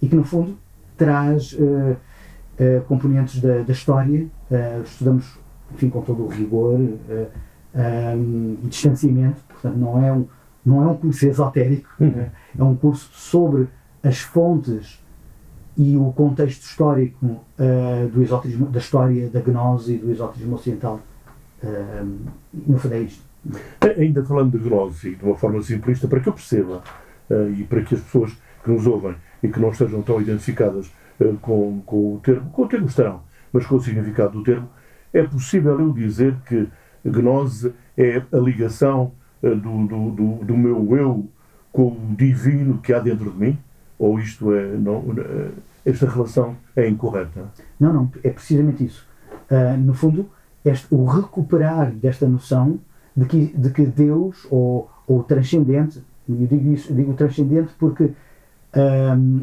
E 0.00 0.08
que, 0.08 0.14
no 0.14 0.24
fundo, 0.24 0.56
traz 0.96 1.52
uh, 1.54 1.96
componentes 2.86 3.40
da, 3.40 3.62
da 3.62 3.72
história, 3.72 4.28
estudamos, 4.84 5.36
enfim, 5.74 5.88
com 5.88 6.00
todo 6.02 6.24
o 6.24 6.28
rigor 6.28 6.78
um, 6.78 8.56
e 8.62 8.66
distanciamento, 8.68 9.40
portanto, 9.48 9.76
não 9.76 10.04
é 10.04 10.12
um, 10.12 10.26
não 10.64 10.82
é 10.82 10.86
um 10.86 10.96
curso 10.96 11.26
esotérico, 11.26 11.88
uhum. 11.98 12.26
é 12.56 12.62
um 12.62 12.76
curso 12.76 13.10
sobre 13.14 13.68
as 14.02 14.20
fontes 14.20 15.01
e 15.76 15.96
o 15.96 16.12
contexto 16.12 16.62
histórico 16.62 17.26
uh, 17.26 18.08
do 18.12 18.22
esoterismo, 18.22 18.66
da 18.66 18.78
história 18.78 19.28
da 19.28 19.40
gnose 19.40 19.94
e 19.94 19.98
do 19.98 20.10
esoterismo 20.10 20.56
ocidental, 20.56 21.00
uh, 21.62 22.18
no 22.52 22.78
fundo 22.78 22.94
é. 22.94 23.06
Ainda 23.98 24.24
falando 24.24 24.56
de 24.56 24.68
gnose 24.68 25.16
de 25.16 25.24
uma 25.24 25.36
forma 25.36 25.62
simplista, 25.62 26.06
para 26.06 26.20
que 26.20 26.28
eu 26.28 26.32
perceba 26.32 26.82
uh, 27.30 27.50
e 27.50 27.64
para 27.64 27.82
que 27.82 27.94
as 27.94 28.00
pessoas 28.00 28.36
que 28.62 28.70
nos 28.70 28.86
ouvem 28.86 29.14
e 29.42 29.48
que 29.48 29.58
não 29.58 29.70
estejam 29.70 30.02
tão 30.02 30.20
identificadas 30.20 30.90
com, 31.40 31.80
com, 31.84 32.14
o 32.14 32.20
termo, 32.22 32.50
com 32.50 32.62
o 32.62 32.68
termo 32.68 32.86
estarão, 32.86 33.22
mas 33.52 33.66
com 33.66 33.76
o 33.76 33.80
significado 33.80 34.38
do 34.38 34.44
termo, 34.44 34.68
é 35.12 35.22
possível 35.22 35.78
eu 35.80 35.92
dizer 35.92 36.36
que 36.46 36.68
gnose 37.04 37.72
é 37.96 38.22
a 38.32 38.36
ligação 38.36 39.12
do, 39.42 39.86
do, 39.86 40.10
do, 40.10 40.44
do 40.44 40.56
meu 40.56 40.96
eu 40.96 41.28
com 41.72 41.88
o 41.88 42.14
divino 42.16 42.78
que 42.78 42.92
há 42.92 43.00
dentro 43.00 43.30
de 43.30 43.38
mim? 43.38 43.58
Ou 44.02 44.18
isto 44.18 44.52
é. 44.52 44.76
Não, 44.76 45.04
esta 45.86 46.08
relação 46.08 46.56
é 46.74 46.88
incorreta? 46.88 47.44
Não, 47.78 47.92
não, 47.92 48.12
é 48.24 48.30
precisamente 48.30 48.84
isso. 48.84 49.06
Uh, 49.48 49.78
no 49.78 49.94
fundo, 49.94 50.26
este, 50.64 50.92
o 50.92 51.04
recuperar 51.04 51.92
desta 51.92 52.26
noção 52.28 52.80
de 53.16 53.26
que, 53.26 53.46
de 53.46 53.70
que 53.70 53.86
Deus, 53.86 54.44
ou, 54.50 54.90
o 55.06 55.22
transcendente, 55.22 56.02
eu 56.28 56.34
digo 56.34 56.72
isso, 56.72 56.90
eu 56.90 56.96
digo 56.96 57.14
transcendente 57.14 57.72
porque 57.78 58.10
um, 58.74 59.42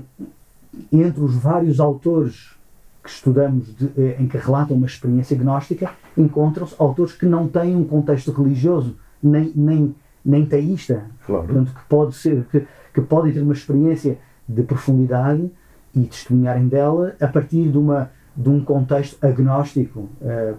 entre 0.91 1.21
os 1.21 1.35
vários 1.35 1.79
autores 1.79 2.53
que 3.01 3.09
estudamos 3.09 3.73
de, 3.77 3.89
eh, 3.97 4.17
em 4.19 4.27
que 4.27 4.37
relatam 4.37 4.75
uma 4.75 4.85
experiência 4.85 5.37
gnóstica, 5.37 5.89
encontram-se 6.17 6.75
autores 6.77 7.13
que 7.13 7.25
não 7.25 7.47
têm 7.47 7.75
um 7.77 7.85
contexto 7.85 8.31
religioso, 8.33 8.97
nem, 9.23 9.53
nem, 9.55 9.95
nem 10.23 10.45
teísta. 10.45 11.05
Claro. 11.25 11.45
Portanto, 11.45 11.73
que, 11.73 11.81
pode 11.87 12.15
ser, 12.15 12.45
que, 12.51 12.65
que 12.93 13.01
podem 13.01 13.31
ter 13.31 13.41
uma 13.41 13.53
experiência 13.53 14.17
de 14.49 14.63
profundidade 14.63 15.49
e 15.95 16.01
testemunharem 16.01 16.67
dela 16.67 17.15
a 17.21 17.27
partir 17.27 17.69
de, 17.69 17.77
uma, 17.77 18.09
de 18.35 18.49
um 18.49 18.63
contexto 18.63 19.23
agnóstico. 19.23 20.09
Uh, 20.19 20.57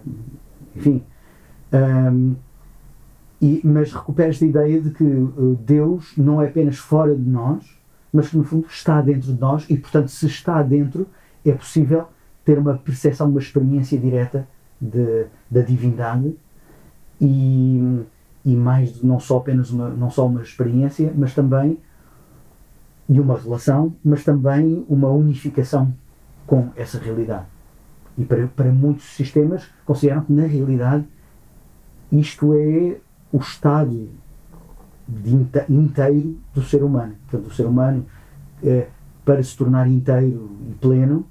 enfim. 0.76 1.02
Um, 1.72 2.36
e, 3.42 3.60
mas 3.64 3.92
recupera 3.92 4.28
esta 4.28 4.44
ideia 4.44 4.80
de 4.80 4.90
que 4.90 5.02
uh, 5.02 5.58
Deus 5.64 6.12
não 6.16 6.40
é 6.40 6.46
apenas 6.46 6.76
fora 6.76 7.14
de 7.14 7.28
nós, 7.28 7.64
mas 8.12 8.28
que 8.28 8.36
no 8.36 8.44
fundo 8.44 8.66
está 8.68 9.00
dentro 9.00 9.32
de 9.32 9.40
nós 9.40 9.64
e, 9.68 9.76
portanto, 9.76 10.08
se 10.08 10.26
está 10.26 10.62
dentro, 10.62 11.06
é 11.44 11.52
possível 11.52 12.06
ter 12.44 12.58
uma 12.58 12.74
percepção, 12.74 13.28
uma 13.28 13.40
experiência 13.40 13.98
direta 13.98 14.46
de, 14.80 15.26
da 15.50 15.62
divindade 15.62 16.34
e, 17.20 18.02
e 18.44 18.54
mais 18.54 19.02
não 19.02 19.18
só 19.18 19.38
apenas 19.38 19.70
uma, 19.70 19.88
não 19.88 20.10
só 20.10 20.26
uma 20.26 20.42
experiência, 20.42 21.12
mas 21.16 21.34
também 21.34 21.78
e 23.10 23.18
uma 23.18 23.36
relação, 23.36 23.92
mas 24.04 24.22
também 24.22 24.86
uma 24.88 25.08
unificação 25.08 25.92
com 26.46 26.68
essa 26.76 26.96
realidade. 26.96 27.46
E 28.16 28.24
para, 28.24 28.46
para 28.46 28.70
muitos 28.70 29.04
sistemas 29.16 29.68
consideram 29.84 30.22
que, 30.22 30.32
na 30.32 30.46
realidade, 30.46 31.04
isto 32.12 32.54
é 32.54 32.98
o 33.32 33.38
estado 33.38 34.08
inte, 35.26 35.64
inteiro 35.68 36.38
do 36.54 36.62
ser 36.62 36.84
humano. 36.84 37.14
Portanto, 37.28 37.50
o 37.50 37.54
ser 37.54 37.66
humano, 37.66 38.06
eh, 38.62 38.86
para 39.24 39.42
se 39.42 39.56
tornar 39.56 39.88
inteiro 39.88 40.48
e 40.70 40.74
pleno, 40.74 41.26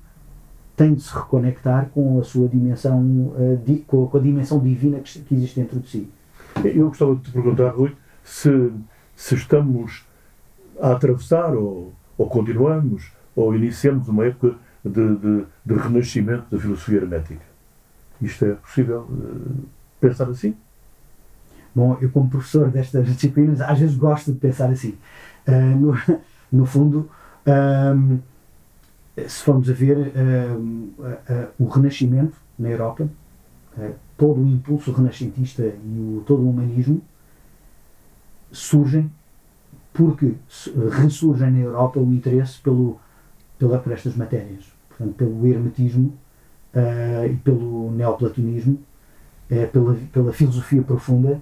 tem 0.75 0.93
de 0.93 1.01
se 1.01 1.13
reconectar 1.13 1.89
com 1.93 2.19
a 2.19 2.23
sua 2.25 2.49
dimensão, 2.49 3.33
eh, 3.37 3.57
di, 3.65 3.77
com, 3.87 4.03
a, 4.03 4.07
com, 4.09 4.17
a, 4.17 4.21
dimensão 4.21 4.59
divina 4.59 4.99
que, 4.99 5.17
que, 5.19 5.33
existe 5.33 5.61
dentro 5.61 5.79
de 5.79 5.87
si. 5.87 6.09
Eu 6.61 6.89
gostava 6.89 7.15
de 7.15 7.21
te 7.21 7.31
perguntar, 7.31 7.69
Rui, 7.69 7.95
se, 8.21 8.69
se 9.15 9.35
estamos 9.35 10.08
a 10.81 10.91
atravessar 10.91 11.55
ou, 11.55 11.93
ou 12.17 12.27
continuamos 12.27 13.11
ou 13.35 13.55
iniciamos 13.55 14.07
uma 14.07 14.25
época 14.25 14.55
de, 14.83 15.15
de, 15.15 15.45
de 15.65 15.73
renascimento 15.73 16.45
da 16.51 16.61
filosofia 16.61 16.97
hermética. 16.97 17.41
Isto 18.21 18.45
é 18.45 18.53
possível 18.53 19.01
uh, 19.01 19.65
pensar 19.99 20.29
assim? 20.29 20.55
Bom, 21.73 21.97
eu 22.01 22.09
como 22.09 22.29
professor 22.29 22.69
destas 22.69 23.05
disciplinas 23.05 23.61
às 23.61 23.79
vezes 23.79 23.95
gosto 23.95 24.31
de 24.33 24.39
pensar 24.39 24.69
assim. 24.69 24.97
Uh, 25.47 25.79
no, 25.79 26.19
no 26.51 26.65
fundo, 26.65 27.09
um, 27.95 28.19
se 29.27 29.43
formos 29.43 29.69
a 29.69 29.73
ver 29.73 29.97
uh, 29.97 30.93
o 31.57 31.67
Renascimento 31.67 32.35
na 32.57 32.69
Europa, 32.69 33.07
todo 34.17 34.41
o 34.41 34.47
impulso 34.47 34.91
renascentista 34.91 35.63
e 35.63 35.99
o, 35.99 36.23
todo 36.25 36.41
o 36.41 36.49
humanismo 36.49 37.01
surgem 38.51 39.09
porque 39.93 40.33
ressurgem 40.91 41.51
na 41.51 41.59
Europa 41.59 41.99
o 41.99 42.13
interesse 42.13 42.59
pelo, 42.59 42.99
pela, 43.57 43.77
por 43.79 43.91
estas 43.91 44.15
matérias, 44.15 44.65
portanto, 44.87 45.15
pelo 45.15 45.47
hermetismo 45.47 46.13
uh, 46.73 47.25
e 47.25 47.35
pelo 47.35 47.91
neoplatonismo, 47.91 48.79
uh, 49.51 49.67
pela, 49.71 49.97
pela 50.13 50.33
filosofia 50.33 50.81
profunda, 50.81 51.39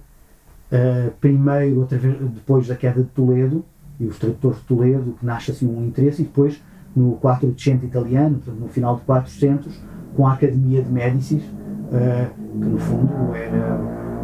uh, 0.72 1.12
primeiro, 1.20 1.80
outra 1.80 1.98
vez, 1.98 2.18
depois 2.20 2.68
da 2.68 2.76
queda 2.76 3.04
de 3.04 3.10
Toledo 3.10 3.64
e 4.00 4.06
os 4.06 4.18
tradutores 4.18 4.60
de 4.60 4.64
Toledo, 4.66 5.16
que 5.20 5.26
nasce 5.26 5.52
assim 5.52 5.68
um 5.68 5.86
interesse, 5.86 6.22
e 6.22 6.26
depois 6.26 6.62
no 6.96 7.14
400 7.18 7.84
italiano, 7.88 8.36
portanto, 8.38 8.60
no 8.60 8.68
final 8.70 8.96
de 8.96 9.02
400, 9.04 9.80
com 10.16 10.26
a 10.26 10.34
Academia 10.34 10.82
de 10.82 10.92
Médicis, 10.92 11.44
que 11.44 12.66
no 12.66 12.80
fundo 12.80 13.36
era, 13.36 13.78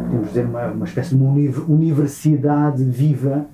podemos 0.06 0.28
dizer, 0.28 0.44
uma, 0.44 0.66
uma 0.66 0.84
espécie 0.84 1.14
de 1.14 1.22
uma 1.22 1.30
universidade 1.68 2.82
viva 2.82 3.46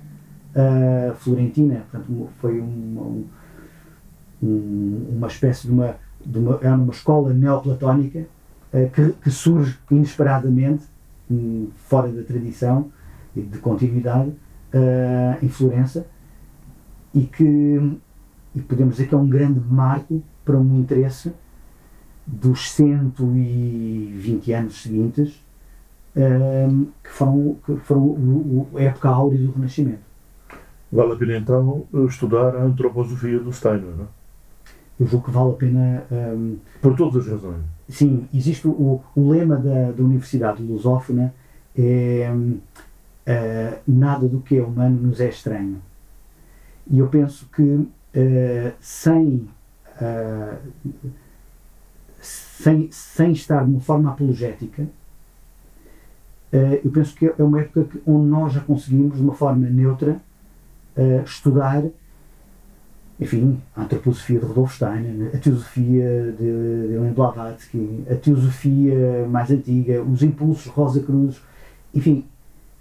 florentina, 1.17 1.83
portanto, 1.89 2.29
foi 2.39 2.59
um, 2.59 3.25
um, 4.41 5.07
uma 5.11 5.27
espécie 5.27 5.67
de 5.67 5.73
uma 5.73 5.95
de 6.25 6.39
uma, 6.39 6.59
era 6.61 6.75
uma 6.75 6.91
escola 6.91 7.33
neoplatónica 7.33 8.25
uh, 8.73 8.89
que, 8.91 9.13
que, 9.23 9.31
surge 9.31 9.77
inesperadamente, 9.89 10.83
um, 11.29 11.69
fora 11.75 12.09
da 12.09 12.23
tradição 12.23 12.91
e 13.35 13.41
de 13.41 13.57
continuidade, 13.59 14.29
uh, 14.29 15.43
em 15.43 15.49
Florença, 15.49 16.05
e 17.13 17.21
que 17.23 17.99
e 18.53 18.59
podemos 18.59 18.95
dizer 18.95 19.07
que 19.07 19.15
é 19.15 19.17
um 19.17 19.29
grande 19.29 19.61
marco 19.61 20.21
para 20.43 20.57
um 20.57 20.79
interesse 20.79 21.31
dos 22.27 22.69
120 22.71 24.51
anos 24.51 24.81
seguintes, 24.81 25.41
uh, 26.15 26.87
que 27.01 27.09
foram, 27.09 27.55
que 27.65 27.75
foram 27.77 28.67
a 28.75 28.81
época 28.81 29.09
áurea 29.09 29.39
do 29.39 29.51
Renascimento. 29.51 30.10
Vale 30.91 31.13
a 31.13 31.15
pena 31.15 31.37
então 31.37 31.85
estudar 32.07 32.55
a 32.55 32.63
antroposofia 32.63 33.39
do 33.39 33.53
Steiner, 33.53 33.95
não 33.95 34.03
é? 34.03 34.07
eu 35.01 35.07
julgo 35.07 35.25
que 35.25 35.31
vale 35.31 35.49
a 35.49 35.53
pena. 35.53 36.03
Um, 36.11 36.57
Por 36.79 36.95
todas 36.95 37.25
as 37.25 37.31
razões. 37.31 37.63
Sim, 37.89 38.27
existe 38.33 38.67
o, 38.67 39.01
o 39.15 39.29
lema 39.29 39.57
da, 39.57 39.91
da 39.91 40.03
Universidade 40.03 40.61
Lusófona 40.61 41.33
é 41.75 42.31
uh, 42.31 43.79
nada 43.87 44.27
do 44.27 44.39
que 44.39 44.57
é 44.57 44.61
humano 44.61 45.01
nos 45.01 45.19
é 45.19 45.29
estranho. 45.29 45.81
E 46.89 46.99
eu 46.99 47.07
penso 47.07 47.47
que 47.55 47.61
uh, 47.63 47.89
sem, 48.79 49.47
uh, 49.99 50.69
sem, 52.21 52.91
sem 52.91 53.31
estar 53.31 53.65
de 53.65 53.71
uma 53.71 53.81
forma 53.81 54.11
apologética, 54.11 54.87
eu 56.83 56.91
penso 56.91 57.15
que 57.15 57.27
é 57.27 57.43
uma 57.43 57.61
época 57.61 57.85
que, 57.85 58.01
onde 58.05 58.27
nós 58.27 58.51
já 58.51 58.59
conseguimos, 58.59 59.15
de 59.15 59.23
uma 59.23 59.33
forma 59.33 59.69
neutra, 59.69 60.19
estudar 61.25 61.83
enfim, 63.21 63.61
a 63.75 63.83
antroposofia 63.83 64.39
de 64.39 64.45
Rudolf 64.47 64.73
Steiner, 64.73 65.29
a 65.31 65.37
teosofia 65.37 66.35
de, 66.39 66.87
de 66.87 66.93
Helena 66.93 67.13
Blavatsky, 67.13 68.03
a 68.09 68.15
teosofia 68.15 69.27
mais 69.29 69.51
antiga, 69.51 70.01
os 70.01 70.23
impulsos 70.23 70.65
Rosa 70.65 71.03
Cruz, 71.03 71.39
enfim, 71.93 72.25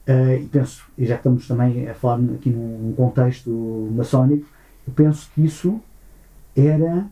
uh, 0.09 0.41
e 0.41 0.47
penso, 0.47 0.87
e 0.97 1.05
já 1.05 1.17
estamos 1.17 1.47
também 1.47 1.87
a 1.91 1.95
falar 1.95 2.21
aqui 2.35 2.49
num, 2.49 2.79
num 2.79 2.93
contexto 2.95 3.51
maçónico, 3.95 4.47
eu 4.89 4.95
penso 4.95 5.31
que 5.35 5.45
isso 5.45 5.79
era 6.57 7.05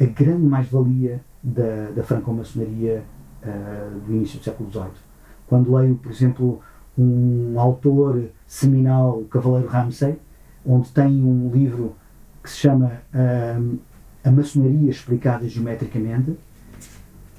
a 0.00 0.04
grande 0.04 0.44
mais-valia 0.44 1.20
da, 1.42 1.90
da 1.96 2.04
franco-maçonaria 2.04 3.02
uh, 3.42 4.00
do 4.06 4.14
início 4.14 4.38
do 4.38 4.44
século 4.44 4.70
XVIII. 4.70 5.08
Quando 5.48 5.74
leio, 5.74 5.96
por 5.96 6.12
exemplo, 6.12 6.62
um 6.98 7.58
autor 7.58 8.24
seminal, 8.46 9.22
Cavaleiro 9.30 9.68
Ramsay, 9.68 10.18
onde 10.66 10.90
tem 10.90 11.22
um 11.22 11.50
livro 11.52 11.94
que 12.42 12.50
se 12.50 12.56
chama 12.56 12.92
uh, 13.14 13.78
A 14.24 14.30
Maçonaria 14.30 14.90
Explicada 14.90 15.48
Geometricamente, 15.48 16.36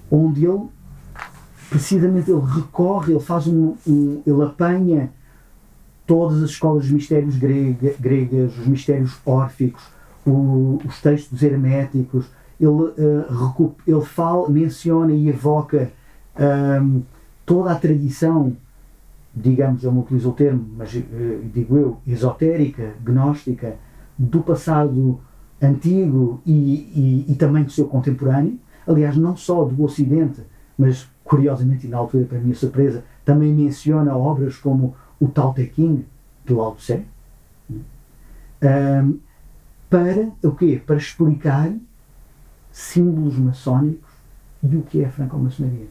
onde 0.09 0.45
ele, 0.45 0.67
precisamente, 1.69 2.31
ele 2.31 2.41
recorre, 2.41 3.13
ele 3.13 3.19
faz 3.19 3.47
um, 3.47 3.75
um 3.85 4.21
ele 4.25 4.43
apanha 4.43 5.11
todas 6.07 6.41
as 6.41 6.51
escolas 6.51 6.83
dos 6.83 6.91
mistérios 6.91 7.37
grega, 7.37 7.93
gregas, 7.99 8.57
os 8.57 8.65
mistérios 8.65 9.17
órficos, 9.25 9.83
o, 10.25 10.79
os 10.85 11.01
textos 11.01 11.43
herméticos, 11.43 12.25
ele, 12.59 12.69
uh, 12.69 13.75
ele 13.85 14.01
fala, 14.01 14.49
menciona 14.49 15.11
e 15.11 15.29
evoca 15.29 15.91
um, 16.81 17.01
toda 17.45 17.71
a 17.71 17.75
tradição 17.75 18.55
digamos, 19.35 19.83
eu 19.83 19.91
não 19.91 20.01
utilizo 20.01 20.29
o 20.29 20.33
termo, 20.33 20.65
mas 20.77 20.93
uh, 20.93 21.01
digo 21.53 21.77
eu, 21.77 21.97
esotérica, 22.05 22.93
gnóstica, 23.03 23.75
do 24.17 24.41
passado 24.41 25.19
antigo 25.61 26.41
e, 26.45 26.51
e, 26.51 27.25
e, 27.29 27.35
também 27.35 27.63
do 27.63 27.71
seu 27.71 27.87
contemporâneo. 27.87 28.59
Aliás, 28.87 29.15
não 29.15 29.35
só 29.35 29.63
do 29.63 29.83
Ocidente, 29.83 30.41
mas 30.77 31.07
curiosamente, 31.23 31.85
e 31.85 31.89
na 31.89 31.97
altura, 31.97 32.25
para 32.25 32.39
minha 32.39 32.55
surpresa, 32.55 33.03
também 33.23 33.53
menciona 33.53 34.15
obras 34.15 34.57
como 34.57 34.95
o 35.19 35.27
Tao 35.27 35.53
Te 35.53 35.71
Ching, 35.75 36.05
do 36.45 36.57
Lao 36.57 36.75
Tse, 36.75 37.05
um, 38.61 39.19
para 39.89 40.31
o 40.43 40.51
quê? 40.51 40.81
Para 40.85 40.97
explicar 40.97 41.71
símbolos 42.71 43.37
maçónicos 43.37 44.09
e 44.63 44.75
o 44.75 44.81
que 44.81 45.01
é 45.01 45.05
a 45.05 45.09
franco-maçonaria. 45.09 45.87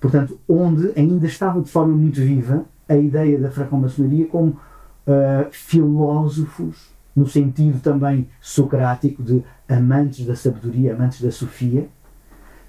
Portanto, 0.00 0.38
onde 0.48 0.92
ainda 0.96 1.26
estava 1.26 1.60
de 1.60 1.70
forma 1.70 1.94
muito 1.94 2.20
viva 2.20 2.64
a 2.88 2.96
ideia 2.96 3.38
da 3.38 3.50
francmaçonaria 3.50 4.26
como 4.26 4.50
uh, 4.50 5.50
filósofos, 5.50 6.88
no 7.14 7.26
sentido 7.26 7.80
também 7.80 8.28
socrático 8.40 9.22
de 9.22 9.42
amantes 9.68 10.24
da 10.24 10.36
sabedoria, 10.36 10.94
amantes 10.94 11.20
da 11.20 11.30
sofia, 11.30 11.88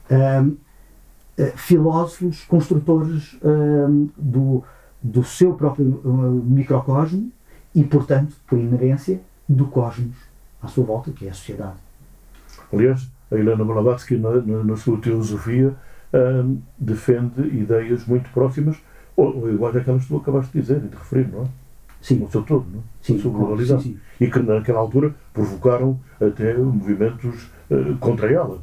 uh, 0.10 0.48
uh, 0.48 0.58
filósofos, 1.56 2.44
construtores 2.46 3.38
do, 4.18 4.64
do 5.02 5.24
seu 5.24 5.54
próprio 5.54 5.86
microcosmo 6.46 7.32
e, 7.74 7.84
portanto, 7.84 8.36
por 8.48 8.58
inerência, 8.58 9.22
do 9.48 9.66
cosmos 9.66 10.16
à 10.62 10.68
sua 10.68 10.84
volta, 10.84 11.12
que 11.12 11.26
é 11.26 11.30
a 11.30 11.34
sociedade. 11.34 11.78
Aliás, 12.72 13.08
a 13.32 13.36
Helena 13.36 13.64
Blavatsky, 13.64 14.18
na, 14.18 14.42
na, 14.42 14.64
na 14.64 14.78
sua 14.78 15.00
teosofia, 15.00 15.76
defende 16.78 17.42
ideias 17.42 18.06
muito 18.06 18.30
próximas, 18.32 18.78
ou, 19.16 19.42
ou 19.42 19.52
iguais 19.52 19.76
àquelas 19.76 20.04
que 20.04 20.08
tu 20.08 20.18
acabaste 20.18 20.54
de 20.54 20.62
dizer 20.62 20.78
e 20.78 20.88
de 20.88 20.96
referir, 20.96 21.28
não 21.32 21.44
é? 21.44 21.46
Sim. 22.02 22.24
O 22.24 22.30
seu 22.30 22.42
todo, 22.44 22.66
não 22.72 22.80
é? 22.80 22.84
Sim, 23.02 23.18
a 23.18 23.22
sua 23.22 23.32
globalidade. 23.32 23.84
Sim, 23.84 23.90
sim. 23.90 24.26
E 24.26 24.30
que 24.30 24.40
naquela 24.40 24.80
altura 24.80 25.14
provocaram 25.34 26.00
até 26.20 26.58
movimentos 26.58 27.50
uh, 27.70 27.98
contra 28.00 28.32
ela, 28.32 28.60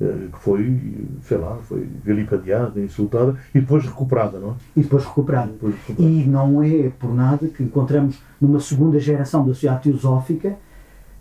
uh, 0.00 0.28
que 0.32 0.38
foi, 0.38 1.06
sei 1.22 1.38
lá, 1.38 1.56
foi 1.62 1.88
vilipendiada, 2.04 2.80
insultada 2.80 3.36
e 3.54 3.60
depois 3.60 3.84
recuperada, 3.84 4.38
não 4.38 4.50
é? 4.50 4.54
E 4.76 4.82
depois 4.82 5.04
recuperada. 5.04 5.52
Depois 5.52 5.74
recuperada. 5.76 6.14
E 6.14 6.26
não 6.26 6.62
é 6.62 6.90
por 6.98 7.14
nada 7.14 7.46
que 7.46 7.62
encontramos 7.62 8.20
numa 8.40 8.58
segunda 8.58 8.98
geração 8.98 9.46
da 9.46 9.54
sociedade 9.54 9.84
teosófica 9.84 10.48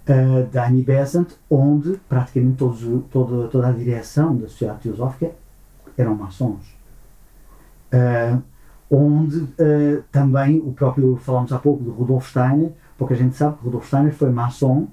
uh, 0.07 0.47
da 0.51 0.67
Annie 0.67 0.83
Besant, 0.83 1.29
onde 1.49 1.99
praticamente 2.09 2.57
todos, 2.57 2.83
toda, 3.11 3.47
toda 3.47 3.67
a 3.67 3.71
direção 3.71 4.35
da 4.35 4.47
sociedade 4.47 4.79
teosófica 4.81 5.31
eram 6.01 6.15
maçons. 6.15 6.65
Uh, 7.93 8.41
onde 8.89 9.37
uh, 9.37 10.03
também 10.11 10.57
o 10.57 10.71
próprio, 10.71 11.15
falámos 11.17 11.51
há 11.51 11.59
pouco 11.59 11.83
de 11.83 11.89
Rudolf 11.89 12.29
Steiner, 12.29 12.71
pouca 12.97 13.15
gente 13.15 13.35
sabe 13.35 13.57
que 13.57 13.65
Rudolf 13.65 13.85
Steiner 13.85 14.13
foi 14.13 14.31
maçom 14.31 14.87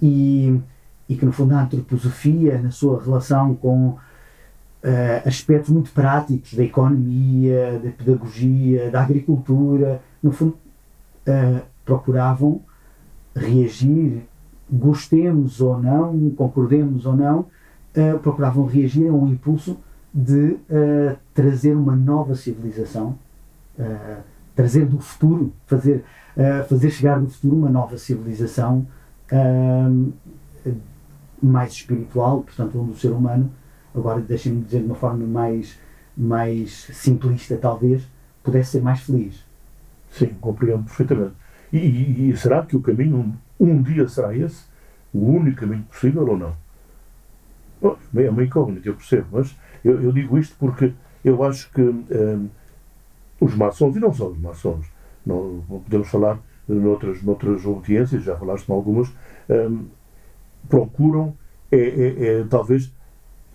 e, 0.00 0.60
e 1.08 1.16
que 1.16 1.24
no 1.24 1.32
fundo 1.32 1.54
a 1.54 1.62
antroposofia, 1.62 2.60
na 2.60 2.70
sua 2.70 3.02
relação 3.02 3.54
com 3.54 3.88
uh, 3.88 3.98
aspectos 5.24 5.70
muito 5.70 5.90
práticos 5.90 6.54
da 6.54 6.62
economia, 6.62 7.80
da 7.82 7.90
pedagogia, 7.90 8.90
da 8.90 9.02
agricultura, 9.02 10.00
no 10.22 10.32
fundo, 10.32 10.56
uh, 11.26 11.62
procuravam 11.84 12.60
reagir, 13.34 14.22
gostemos 14.70 15.60
ou 15.60 15.80
não, 15.80 16.30
concordemos 16.30 17.06
ou 17.06 17.16
não, 17.16 17.40
uh, 17.40 18.18
procuravam 18.20 18.66
reagir 18.66 19.08
a 19.08 19.12
um 19.12 19.28
impulso 19.28 19.76
de 20.16 20.56
trazer 21.34 21.74
uma 21.74 21.94
nova 21.94 22.34
civilização, 22.34 23.18
trazer 24.54 24.86
do 24.86 24.98
futuro, 24.98 25.52
fazer, 25.66 26.02
fazer 26.68 26.90
chegar 26.90 27.20
do 27.20 27.28
futuro 27.28 27.56
uma 27.56 27.68
nova 27.68 27.98
civilização 27.98 28.86
mais 31.42 31.72
espiritual, 31.72 32.42
portanto, 32.42 32.80
onde 32.80 32.92
o 32.92 32.96
ser 32.96 33.10
humano 33.12 33.50
agora 33.94 34.20
deixem-me 34.20 34.62
dizer 34.62 34.80
de 34.80 34.86
uma 34.86 34.94
forma 34.94 35.26
mais, 35.26 35.78
mais 36.16 36.88
simplista, 36.92 37.56
talvez, 37.56 38.02
pudesse 38.42 38.72
ser 38.72 38.82
mais 38.82 39.00
feliz. 39.00 39.44
Sim, 40.10 40.30
compreendo 40.40 40.84
perfeitamente. 40.84 41.34
E, 41.72 41.78
e, 41.78 42.30
e 42.30 42.36
será 42.36 42.64
que 42.64 42.76
o 42.76 42.80
caminho 42.80 43.34
um, 43.60 43.68
um, 43.68 43.82
dia 43.82 44.08
será 44.08 44.34
esse? 44.34 44.64
O 45.12 45.30
único 45.30 45.60
caminho 45.60 45.82
possível 45.84 46.26
ou 46.26 46.38
não? 46.38 46.54
Bom, 47.80 47.96
é 48.16 48.30
uma 48.30 48.44
incógnita, 48.44 48.88
eu 48.88 48.94
percebo, 48.94 49.26
mas 49.32 49.54
eu, 49.84 50.02
eu 50.02 50.12
digo 50.12 50.38
isto 50.38 50.56
porque 50.58 50.92
eu 51.24 51.42
acho 51.42 51.70
que 51.72 51.82
um, 51.82 52.48
os 53.40 53.54
maçons, 53.54 53.96
e 53.96 54.00
não 54.00 54.12
só 54.12 54.28
os 54.28 54.38
maçons, 54.38 54.86
não, 55.24 55.62
podemos 55.68 56.08
falar 56.08 56.38
noutras, 56.68 57.22
noutras 57.22 57.64
audiências, 57.66 58.24
já 58.24 58.36
falaste 58.36 58.68
em 58.68 58.72
algumas, 58.72 59.08
um, 59.48 59.86
procuram, 60.68 61.34
é, 61.70 61.76
é, 61.76 62.40
é, 62.40 62.44
talvez, 62.44 62.90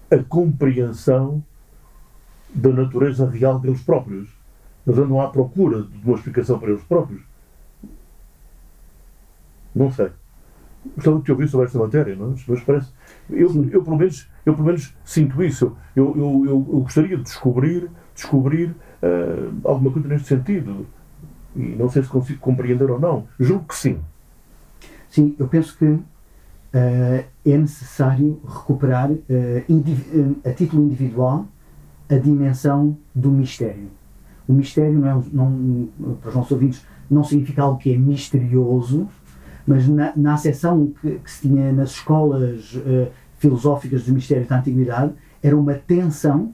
a 0.10 0.17
compreensão 0.17 1.43
da 2.53 2.69
natureza 2.69 3.29
real 3.29 3.60
deles 3.60 3.81
próprios. 3.81 4.29
Eles 4.86 4.99
andam 4.99 5.21
à 5.21 5.29
procura 5.29 5.84
de 5.84 5.97
uma 6.03 6.15
explicação 6.15 6.60
para 6.60 6.71
eles 6.71 6.84
próprios. 6.84 7.21
Não 9.73 9.91
sei. 9.91 10.12
Gostava 10.96 11.20
de 11.20 11.24
te 11.26 11.32
ouvir 11.32 11.48
sobre 11.48 11.67
esta 11.67 11.78
matéria, 11.78 12.15
não 12.15 12.32
é? 12.32 12.36
Mas 12.48 12.62
parece. 12.62 12.89
Eu, 13.30 13.70
eu, 13.72 13.84
pelo 13.84 13.98
menos, 13.98 14.28
eu, 14.46 14.54
pelo 14.54 14.65
menos, 14.65 14.94
sinto 15.06 15.44
isso. 15.44 15.76
Eu, 15.96 16.15
eu, 16.17 16.46
eu, 16.46 16.80
gostaria 16.82 17.17
de 17.17 17.24
descobrir, 17.24 17.89
descobrir 18.15 18.70
uh, 19.02 19.54
alguma 19.63 19.91
coisa 19.91 20.08
neste 20.08 20.28
sentido. 20.28 20.88
E 21.56 21.62
não 21.62 21.89
sei 21.89 22.02
se 22.02 22.10
consigo 22.10 22.39
compreender 22.39 22.89
ou 22.89 23.00
não. 23.00 23.28
Julgo 23.39 23.65
que 23.65 23.76
sim. 23.76 24.00
Sim, 25.10 25.36
eu 25.38 25.48
penso 25.48 25.78
que 25.78 25.86
uh, 25.86 26.02
é 26.74 27.58
necessário 27.58 28.39
recuperar, 28.48 29.12
uh, 29.12 29.20
a 30.44 30.54
título 30.54 30.84
individual, 30.84 31.46
a 32.10 32.15
dimensão 32.15 32.98
do 33.13 33.30
mistério. 33.30 33.88
O 34.48 34.54
mistério, 34.54 34.98
não 35.00 35.08
é, 35.08 35.24
não, 35.32 36.15
para 36.15 36.30
os 36.30 36.36
nossos 36.36 36.52
ouvintes, 36.52 36.86
não 37.10 37.24
significa 37.24 37.62
algo 37.62 37.78
que 37.78 37.94
é 37.94 37.98
misterioso, 37.98 39.08
mas 39.65 39.88
na, 39.88 40.13
na 40.15 40.34
acessão 40.34 40.93
que, 41.02 41.19
que, 41.19 41.32
se 41.32 41.41
tinha 41.41 41.71
nas 41.71 41.91
escolas 41.91 42.74
uh, 42.76 43.12
filosóficas 43.38 44.04
dos 44.04 44.13
mistérios 44.13 44.47
da 44.47 44.60
Antiguidade, 44.60 45.13
era 45.41 45.58
uma 45.58 45.74
tensão 45.74 46.54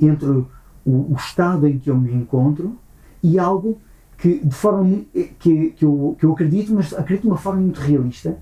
entre 0.00 0.28
o, 0.28 0.46
o, 0.84 1.14
estado 1.16 1.66
em 1.66 1.78
que 1.78 1.90
eu 1.90 1.96
me 1.96 2.12
encontro 2.12 2.76
e 3.22 3.38
algo 3.38 3.78
que, 4.16 4.38
de 4.38 4.54
forma 4.54 5.04
que, 5.38 5.70
que, 5.70 5.84
eu, 5.84 6.16
que 6.18 6.24
eu 6.24 6.32
acredito, 6.32 6.72
mas 6.74 6.92
acredito 6.92 7.22
de 7.22 7.28
uma 7.28 7.36
forma 7.36 7.60
muito 7.60 7.80
realista, 7.80 8.38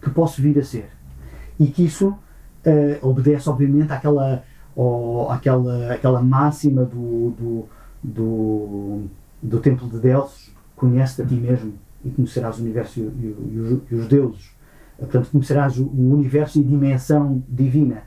que 0.00 0.10
posso 0.10 0.40
vir 0.40 0.58
a 0.58 0.64
ser. 0.64 0.88
E 1.58 1.66
que 1.66 1.84
isso 1.84 2.08
uh, 2.08 3.08
obedece, 3.08 3.48
obviamente, 3.48 3.92
àquela, 3.92 4.44
àquela, 5.28 5.92
àquela 5.92 6.22
máxima 6.22 6.84
do, 6.84 7.30
do, 7.30 7.64
do, 8.02 9.02
do 9.42 9.60
Templo 9.60 9.88
de 9.88 9.98
Delfos: 9.98 10.50
conhece-te 10.76 11.22
a 11.22 11.26
ti 11.26 11.34
mesmo 11.34 11.74
e 12.04 12.10
conhecerás 12.10 12.58
o 12.58 12.62
universo 12.62 13.00
e, 13.00 13.02
e, 13.02 13.82
e, 13.90 13.94
os, 13.94 14.06
deuses. 14.06 14.50
Portanto, 14.98 15.30
conhecerás 15.30 15.78
o, 15.78 15.84
o 15.84 16.14
universo 16.14 16.58
e 16.58 16.62
dimensão 16.62 17.42
divina. 17.48 18.02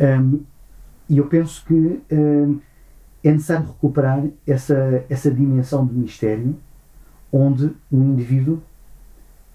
Um, 0.00 0.40
e 1.08 1.18
eu 1.18 1.26
penso 1.26 1.64
que 1.64 2.00
um, 2.12 2.60
é 3.22 3.32
necessário 3.32 3.66
recuperar 3.66 4.24
essa, 4.46 5.04
essa 5.08 5.30
dimensão 5.30 5.84
do 5.84 5.94
mistério, 5.94 6.56
onde 7.32 7.70
um 7.90 8.12
indivíduo 8.12 8.62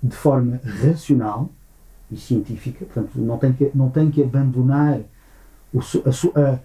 de 0.02 0.16
forma 0.16 0.60
racional 0.64 1.50
e 2.12 2.18
científica, 2.18 2.86
portanto, 2.86 3.18
não 3.20 3.38
tem 3.38 3.54
que, 3.54 3.72
não 3.74 3.90
tem 3.90 4.12
que 4.12 4.22
abandonar 4.22 5.00
o, 5.74 5.80
a, 5.80 6.40
a, 6.40 6.60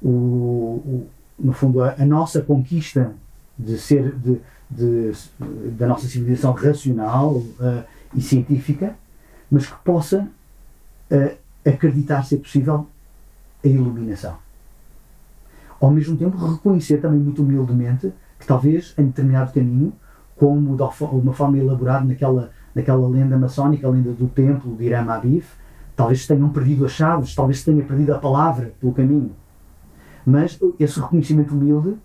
o, 0.00 0.08
o, 0.08 1.08
no 1.38 1.52
fundo, 1.52 1.82
a, 1.82 1.94
a, 1.98 2.06
nossa 2.06 2.40
conquista 2.40 3.12
de 3.58 3.76
ser 3.78 4.14
de, 4.16 4.40
de, 4.70 5.12
da 5.72 5.86
nossa 5.86 6.06
civilização 6.06 6.52
racional 6.52 7.34
uh, 7.34 7.84
e 8.14 8.20
científica, 8.20 8.94
mas 9.50 9.66
que 9.66 9.74
possa 9.84 10.28
uh, 11.10 11.36
acreditar 11.68 12.24
ser 12.24 12.38
possível 12.38 12.86
a 13.64 13.68
iluminação. 13.68 14.36
Ao 15.80 15.90
mesmo 15.90 16.16
tempo, 16.16 16.36
reconhecer 16.36 16.98
também 16.98 17.20
muito 17.20 17.42
humildemente 17.42 18.12
que 18.38 18.46
talvez 18.46 18.94
em 18.98 19.06
determinado 19.06 19.52
caminho, 19.52 19.92
como 20.36 20.76
de 20.76 20.82
uma 20.82 21.32
forma 21.32 21.58
elaborada 21.58 22.04
naquela 22.04 22.50
naquela 22.76 23.08
lenda 23.08 23.38
maçónica, 23.38 23.86
a 23.86 23.90
lenda 23.90 24.12
do 24.12 24.28
templo 24.28 24.76
de 24.76 24.84
Irama 24.84 25.14
Abif, 25.14 25.48
talvez 25.96 26.26
tenham 26.26 26.50
perdido 26.50 26.84
as 26.84 26.92
chaves, 26.92 27.34
talvez 27.34 27.64
tenha 27.64 27.82
perdido 27.82 28.12
a 28.12 28.18
palavra 28.18 28.74
pelo 28.78 28.92
caminho. 28.92 29.34
Mas 30.26 30.60
esse 30.78 31.00
reconhecimento 31.00 31.54
humilde 31.54 31.96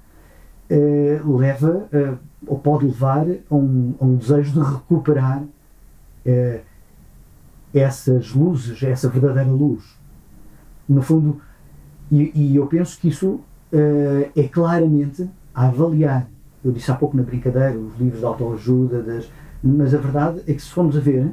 eh, 0.74 1.20
leva, 1.26 1.86
eh, 1.92 2.14
ou 2.48 2.58
pode 2.58 2.86
levar 2.86 3.28
a 3.28 3.54
um, 3.54 3.94
a 4.00 4.06
um, 4.06 4.16
desejo 4.16 4.54
de 4.54 4.60
recuperar 4.62 5.44
eh, 6.26 6.62
essas 7.74 8.32
luzes, 8.32 8.82
essa 8.82 9.10
verdadeira 9.10 9.50
luz. 9.50 9.84
No 10.88 11.02
fundo, 11.02 11.42
e, 12.10 12.32
e 12.34 12.56
eu 12.56 12.68
penso 12.68 12.98
que 13.02 13.10
isso 13.10 13.42
é 14.36 14.44
claramente 14.50 15.30
a 15.56 15.68
avaliar. 15.68 16.28
Eu 16.64 16.72
disse 16.72 16.92
há 16.92 16.96
pouco 16.96 17.16
na 17.16 17.24
brincadeira, 17.24 17.78
os 17.78 17.98
livros 17.98 18.20
de 18.20 18.26
autoajuda, 18.26 19.02
das, 19.02 19.30
mas 19.64 19.94
a 19.94 19.98
verdade 19.98 20.42
é 20.48 20.54
que, 20.54 20.62
se 20.62 20.70
formos 20.70 20.96
a 20.98 21.00
ver, 21.02 21.32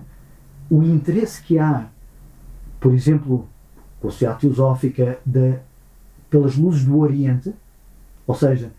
o 0.71 0.83
interesse 0.83 1.43
que 1.43 1.59
há, 1.59 1.87
por 2.81 2.93
exemplo, 2.93 3.49
com 4.01 4.09
a 4.09 4.11
sociedade 4.11 4.41
teosófica, 4.41 5.19
de, 5.25 5.55
pelas 6.29 6.57
luzes 6.57 6.85
do 6.85 6.99
Oriente, 6.99 7.53
ou 8.27 8.35
seja, 8.35 8.71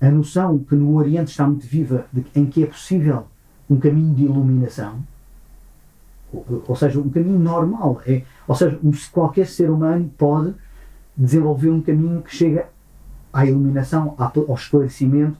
a 0.00 0.10
noção 0.10 0.58
que 0.58 0.74
no 0.74 0.96
Oriente 0.96 1.30
está 1.30 1.46
muito 1.46 1.66
viva 1.66 2.06
de, 2.12 2.24
em 2.34 2.46
que 2.46 2.62
é 2.62 2.66
possível 2.66 3.26
um 3.68 3.76
caminho 3.78 4.14
de 4.14 4.24
iluminação, 4.24 5.00
ou, 6.32 6.64
ou 6.68 6.76
seja, 6.76 7.00
um 7.00 7.08
caminho 7.08 7.38
normal, 7.38 8.00
é, 8.06 8.22
ou 8.46 8.54
seja, 8.54 8.78
um, 8.82 8.92
qualquer 9.12 9.46
ser 9.46 9.70
humano 9.70 10.10
pode 10.16 10.54
desenvolver 11.16 11.70
um 11.70 11.80
caminho 11.80 12.22
que 12.22 12.34
chega 12.34 12.68
à 13.32 13.44
iluminação, 13.44 14.14
ao 14.18 14.54
esclarecimento, 14.54 15.36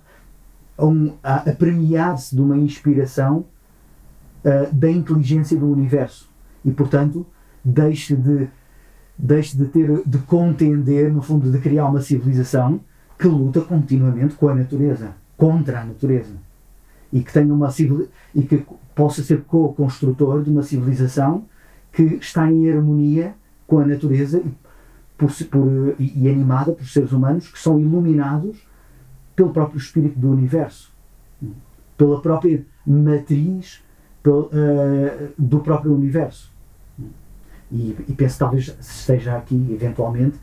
a, 0.76 0.84
um, 0.84 1.14
a, 1.22 1.36
a 1.50 1.52
premiar-se 1.52 2.34
de 2.34 2.42
uma 2.42 2.56
inspiração 2.56 3.44
uh, 4.44 4.72
da 4.74 4.90
inteligência 4.90 5.56
do 5.56 5.70
universo. 5.70 6.28
E, 6.64 6.70
portanto, 6.70 7.24
deixe 7.64 8.16
de, 8.16 8.48
deixe 9.16 9.56
de 9.56 9.66
ter 9.66 10.02
de 10.04 10.18
contender, 10.18 11.12
no 11.12 11.22
fundo, 11.22 11.50
de 11.50 11.58
criar 11.58 11.86
uma 11.86 12.00
civilização 12.00 12.80
que 13.18 13.26
luta 13.26 13.60
continuamente 13.60 14.34
com 14.34 14.48
a 14.48 14.54
natureza, 14.54 15.12
contra 15.36 15.80
a 15.80 15.84
natureza 15.84 16.34
e 17.12 17.20
que 17.20 17.32
tenha 17.32 17.52
uma 17.52 17.68
e 18.34 18.42
que 18.42 18.64
possa 18.94 19.22
ser 19.22 19.42
co-construtor 19.42 20.42
de 20.42 20.50
uma 20.50 20.62
civilização 20.62 21.44
que 21.92 22.02
está 22.02 22.50
em 22.50 22.70
harmonia 22.70 23.34
com 23.66 23.78
a 23.78 23.86
natureza 23.86 24.38
e, 24.38 24.54
por, 25.16 25.32
por, 25.50 25.96
e 25.98 26.28
animada 26.28 26.72
por 26.72 26.86
seres 26.86 27.12
humanos 27.12 27.48
que 27.48 27.58
são 27.58 27.80
iluminados 27.80 28.56
pelo 29.34 29.50
próprio 29.50 29.78
espírito 29.78 30.18
do 30.18 30.30
universo, 30.30 30.92
pela 31.96 32.20
própria 32.20 32.64
matriz 32.86 33.82
uh, 34.26 35.32
do 35.38 35.60
próprio 35.60 35.94
universo. 35.94 36.52
E, 37.70 37.96
e 38.08 38.12
penso 38.14 38.38
talvez 38.38 38.76
esteja 38.80 39.36
aqui, 39.36 39.54
eventualmente, 39.70 40.38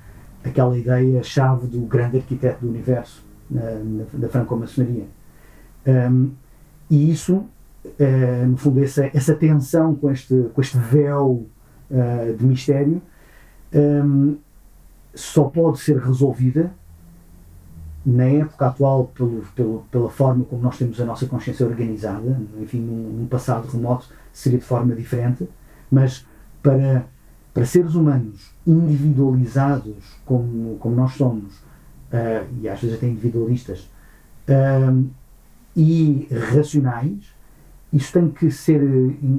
aquela 0.46 0.78
ideia-chave 0.78 1.68
do 1.68 1.82
grande 1.82 2.18
arquiteto 2.18 2.62
do 2.62 2.70
universo, 2.70 3.24
na, 3.50 3.62
na, 3.62 4.04
da 4.14 4.30
franco-maçonaria. 4.30 5.06
Um, 5.86 6.32
e 6.90 7.12
isso, 7.12 7.46
uh, 7.86 8.48
no 8.48 8.58
fundo, 8.58 8.84
essa, 8.84 9.10
essa 9.14 9.34
tensão 9.36 9.96
com 9.96 10.12
este, 10.12 10.50
com 10.54 10.62
este 10.62 10.78
véu 10.78 11.46
uh, 11.90 12.38
de 12.38 12.46
mistério 12.46 13.02
um, 13.74 14.38
só 15.14 15.46
pode 15.46 15.80
ser 15.80 15.98
resolvida 15.98 16.72
na 18.06 18.26
época 18.26 18.68
atual, 18.68 19.12
pelo, 19.16 19.44
pelo, 19.56 19.80
pela 19.90 20.10
forma 20.10 20.46
como 20.46 20.62
nós 20.62 20.78
temos 20.78 21.02
a 21.02 21.06
nossa 21.06 21.26
consciência 21.26 21.66
organizada, 21.66 22.40
enfim, 22.62 22.80
num, 22.80 23.22
num, 23.22 23.28
passado 23.28 23.68
remoto 23.68 24.08
seria 24.32 24.60
de 24.60 24.66
forma 24.66 24.94
diferente, 24.94 25.50
mas 25.90 26.26
para 26.62 27.06
para 27.56 27.66
seres 27.66 27.96
humanos 27.96 28.52
individualizados 28.68 29.96
como, 30.26 30.78
como 30.78 30.94
nós 30.94 31.14
somos, 31.14 31.56
uh, 31.56 32.46
e 32.62 32.68
às 32.68 32.82
vezes 32.82 32.98
até 32.98 33.08
individualistas, 33.08 33.90
uh, 34.50 35.10
e 35.74 36.28
racionais, 36.52 37.34
isso 37.94 38.12
tem 38.12 38.30
que 38.30 38.52
ser 38.52 38.82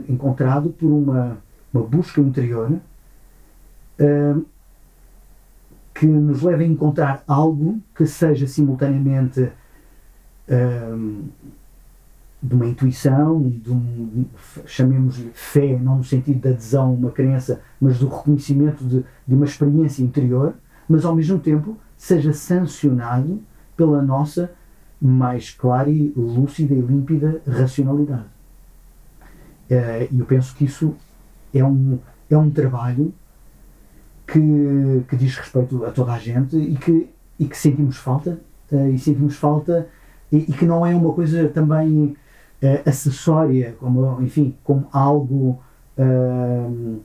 encontrado 0.09 0.71
por 0.71 0.91
uma, 0.91 1.37
uma 1.73 1.83
busca 1.83 2.23
interior 2.23 2.73
uh, 4.01 4.47
que 5.95 6.07
nos 6.07 6.41
leve 6.41 6.65
a 6.65 6.67
encontrar 6.67 7.23
algo 7.29 7.79
que 7.95 8.07
seja 8.07 8.47
simultaneamente 8.47 9.51
de 12.47 12.55
uma 12.55 12.67
intuição, 12.67 13.43
de 13.43 13.73
um, 13.73 14.25
chamemos-lhe 14.65 15.31
fé, 15.35 15.79
não 15.79 15.99
no 15.99 16.05
sentido 16.05 16.41
de 16.41 16.49
adesão 16.49 16.85
a 16.85 16.91
uma 16.91 17.11
crença, 17.11 17.61
mas 17.81 17.99
do 17.99 18.09
reconhecimento 18.09 18.85
de, 18.85 19.05
de 19.27 19.35
uma 19.35 19.45
experiência 19.45 20.03
interior, 20.03 20.55
mas 20.89 21.05
ao 21.05 21.15
mesmo 21.15 21.39
tempo 21.39 21.77
seja 21.97 22.33
sancionado 22.33 23.41
pela 23.77 24.01
nossa 24.01 24.51
mais 25.01 25.51
clara 25.51 25.91
e 25.91 26.13
lúcida 26.17 26.73
e 26.73 26.81
límpida 26.81 27.43
racionalidade. 27.47 28.25
Uh, 29.69 30.09
e 30.13 30.19
eu 30.19 30.27
penso 30.27 30.55
que 30.55 30.65
isso 30.65 30.95
é 31.53 31.65
um, 31.65 31.99
é 32.31 32.39
um 32.39 32.49
trabalho 32.49 33.13
que, 34.27 35.05
que 35.09 35.17
diz 35.17 35.37
respeito 35.37 35.85
a 35.85 35.91
toda 35.91 36.13
a 36.13 36.19
gente 36.19 36.57
e 36.57 36.77
que, 36.77 37.09
e 37.39 37.47
que 37.47 37.57
sentimos 37.57 37.97
falta, 37.97 38.39
uh, 38.71 38.89
e 38.89 38.99
sentimos 38.99 39.37
falta, 39.37 39.89
e, 40.31 40.39
e, 40.39 40.53
que 40.53 40.65
não 40.65 40.87
é 40.87 40.95
uma 40.95 41.13
coisa 41.13 41.49
também 41.49 42.17
uh, 42.63 42.89
acessória, 42.89 43.77
como, 43.79 44.23
enfim, 44.23 44.55
como 44.65 44.87
algo. 44.93 45.61
Uh, 45.99 47.01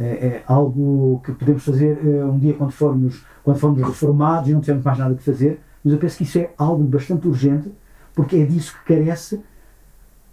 é, 0.00 0.42
algo 0.46 1.20
que 1.24 1.32
podemos 1.32 1.64
fazer 1.64 1.98
um 2.24 2.38
dia 2.38 2.54
quando 2.54 2.70
formos, 2.70 3.24
quando 3.42 3.58
formos 3.58 3.82
reformados 3.82 4.48
e 4.48 4.52
não 4.52 4.60
tivermos 4.60 4.84
mais 4.84 4.96
nada 4.96 5.14
que 5.16 5.24
fazer, 5.24 5.60
mas 5.82 5.92
eu 5.92 5.98
penso 5.98 6.16
que 6.16 6.22
isso 6.22 6.38
é 6.38 6.50
algo 6.56 6.84
bastante 6.84 7.26
urgente, 7.26 7.72
porque 8.14 8.36
é 8.36 8.44
disso 8.44 8.76
que 8.78 8.94
carece 8.94 9.42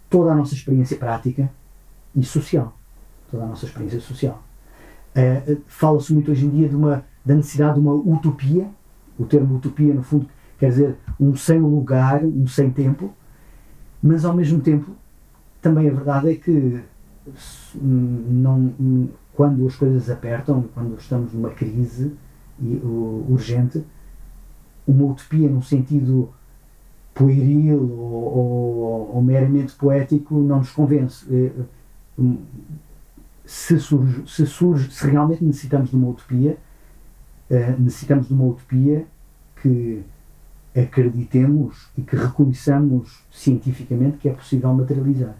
toda 0.08 0.32
a 0.32 0.34
nossa 0.34 0.54
experiência 0.54 0.96
prática 0.96 1.50
e 2.14 2.22
social. 2.22 2.76
Toda 3.30 3.44
a 3.44 3.46
nossa 3.46 3.66
experiência 3.66 4.00
social. 4.00 4.42
Uh, 5.16 5.60
Fala-se 5.66 6.12
muito 6.12 6.30
hoje 6.30 6.46
em 6.46 6.50
dia 6.50 6.68
de 6.68 6.76
uma, 6.76 7.04
da 7.24 7.34
necessidade 7.34 7.74
de 7.74 7.80
uma 7.80 7.94
utopia. 7.94 8.68
O 9.18 9.24
termo 9.24 9.56
utopia, 9.56 9.94
no 9.94 10.02
fundo, 10.02 10.28
quer 10.58 10.68
dizer 10.68 10.96
um 11.18 11.34
sem 11.34 11.58
lugar, 11.58 12.22
um 12.24 12.46
sem 12.46 12.70
tempo, 12.70 13.12
mas 14.06 14.24
ao 14.24 14.34
mesmo 14.34 14.60
tempo 14.60 14.92
também 15.60 15.88
a 15.88 15.92
verdade 15.92 16.30
é 16.30 16.34
que 16.36 16.80
não, 17.74 18.72
quando 19.34 19.66
as 19.66 19.74
coisas 19.74 20.08
apertam, 20.08 20.64
quando 20.72 20.96
estamos 20.98 21.32
numa 21.32 21.50
crise 21.50 22.12
urgente, 23.28 23.84
uma 24.86 25.06
utopia 25.06 25.48
num 25.48 25.60
sentido 25.60 26.30
pueril 27.12 27.80
ou, 27.80 28.36
ou, 28.38 29.10
ou 29.16 29.22
meramente 29.22 29.74
poético 29.74 30.38
não 30.38 30.58
nos 30.58 30.70
convence. 30.70 31.26
Eh, 31.28 31.50
se 33.44 33.78
surge, 33.78 34.22
se, 34.26 34.46
surge, 34.46 34.90
se 34.90 35.06
realmente 35.08 35.44
necessitamos 35.44 35.90
de 35.90 35.96
uma 35.96 36.08
utopia, 36.08 36.56
necessitamos 37.78 38.28
de 38.28 38.34
uma 38.34 38.44
utopia 38.44 39.06
que 39.62 40.02
acreditemos 40.78 41.88
e 41.96 42.02
que 42.02 42.16
reconheçamos 42.16 43.22
cientificamente 43.30 44.18
que 44.18 44.28
é 44.28 44.32
possível 44.32 44.72
materializar. 44.74 45.34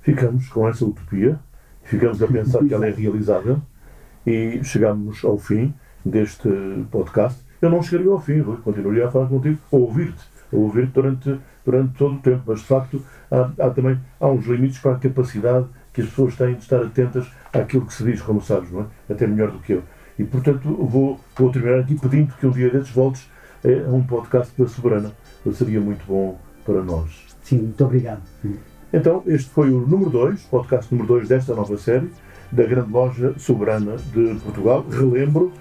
Ficamos 0.00 0.48
com 0.48 0.68
essa 0.68 0.84
utopia, 0.84 1.38
ficamos 1.82 2.22
a 2.22 2.26
pensar 2.26 2.64
que 2.64 2.72
ela 2.72 2.86
é 2.86 2.90
realizável 2.90 3.60
e 4.26 4.60
chegamos 4.64 5.24
ao 5.24 5.38
fim 5.38 5.74
deste 6.04 6.48
podcast. 6.90 7.40
Eu 7.60 7.70
não 7.70 7.82
chegaria 7.82 8.10
ao 8.10 8.20
fim, 8.20 8.40
Rui, 8.40 8.56
continuaria 8.58 9.06
a 9.06 9.10
falar 9.10 9.26
contigo, 9.26 9.58
a 9.72 9.76
ouvir-te, 9.76 10.24
a 10.52 10.56
ouvir-te 10.56 10.92
durante, 10.92 11.40
durante 11.64 11.98
todo 11.98 12.14
o 12.14 12.18
tempo, 12.18 12.42
mas 12.46 12.60
de 12.60 12.66
facto 12.66 13.02
há, 13.30 13.50
há, 13.66 13.70
também 13.70 13.98
há 14.20 14.28
uns 14.28 14.46
limites 14.46 14.78
para 14.78 14.92
a 14.92 14.98
capacidade 14.98 15.66
que 15.92 16.00
as 16.00 16.08
pessoas 16.08 16.36
têm 16.36 16.54
de 16.54 16.62
estar 16.62 16.82
atentas 16.82 17.26
àquilo 17.52 17.86
que 17.86 17.94
se 17.94 18.04
diz, 18.04 18.20
como 18.22 18.40
sabes, 18.40 18.70
não 18.70 18.82
é? 18.82 19.12
Até 19.12 19.26
melhor 19.26 19.50
do 19.50 19.58
que 19.58 19.72
eu. 19.72 19.82
E 20.18 20.24
portanto 20.24 20.68
vou, 20.68 21.20
vou 21.36 21.50
terminar 21.50 21.80
aqui 21.80 21.98
pedindo 21.98 22.32
que 22.34 22.46
um 22.46 22.50
dia 22.50 22.70
desses 22.70 22.90
voltes 22.90 23.28
é 23.66 23.86
um 23.88 24.02
podcast 24.02 24.52
da 24.56 24.68
Soberana. 24.68 25.12
Seria 25.52 25.80
muito 25.80 26.06
bom 26.06 26.38
para 26.64 26.80
nós. 26.82 27.26
Sim, 27.42 27.58
muito 27.58 27.84
obrigado. 27.84 28.22
Então, 28.92 29.24
este 29.26 29.50
foi 29.50 29.70
o 29.70 29.80
número 29.80 30.10
2, 30.10 30.42
podcast 30.44 30.94
número 30.94 31.14
2 31.14 31.26
desta 31.28 31.52
nova 31.54 31.76
série, 31.76 32.08
da 32.52 32.64
Grande 32.64 32.92
Loja 32.92 33.34
Soberana 33.36 33.96
de 33.96 34.36
Portugal. 34.36 34.86
Relembro 34.88 35.52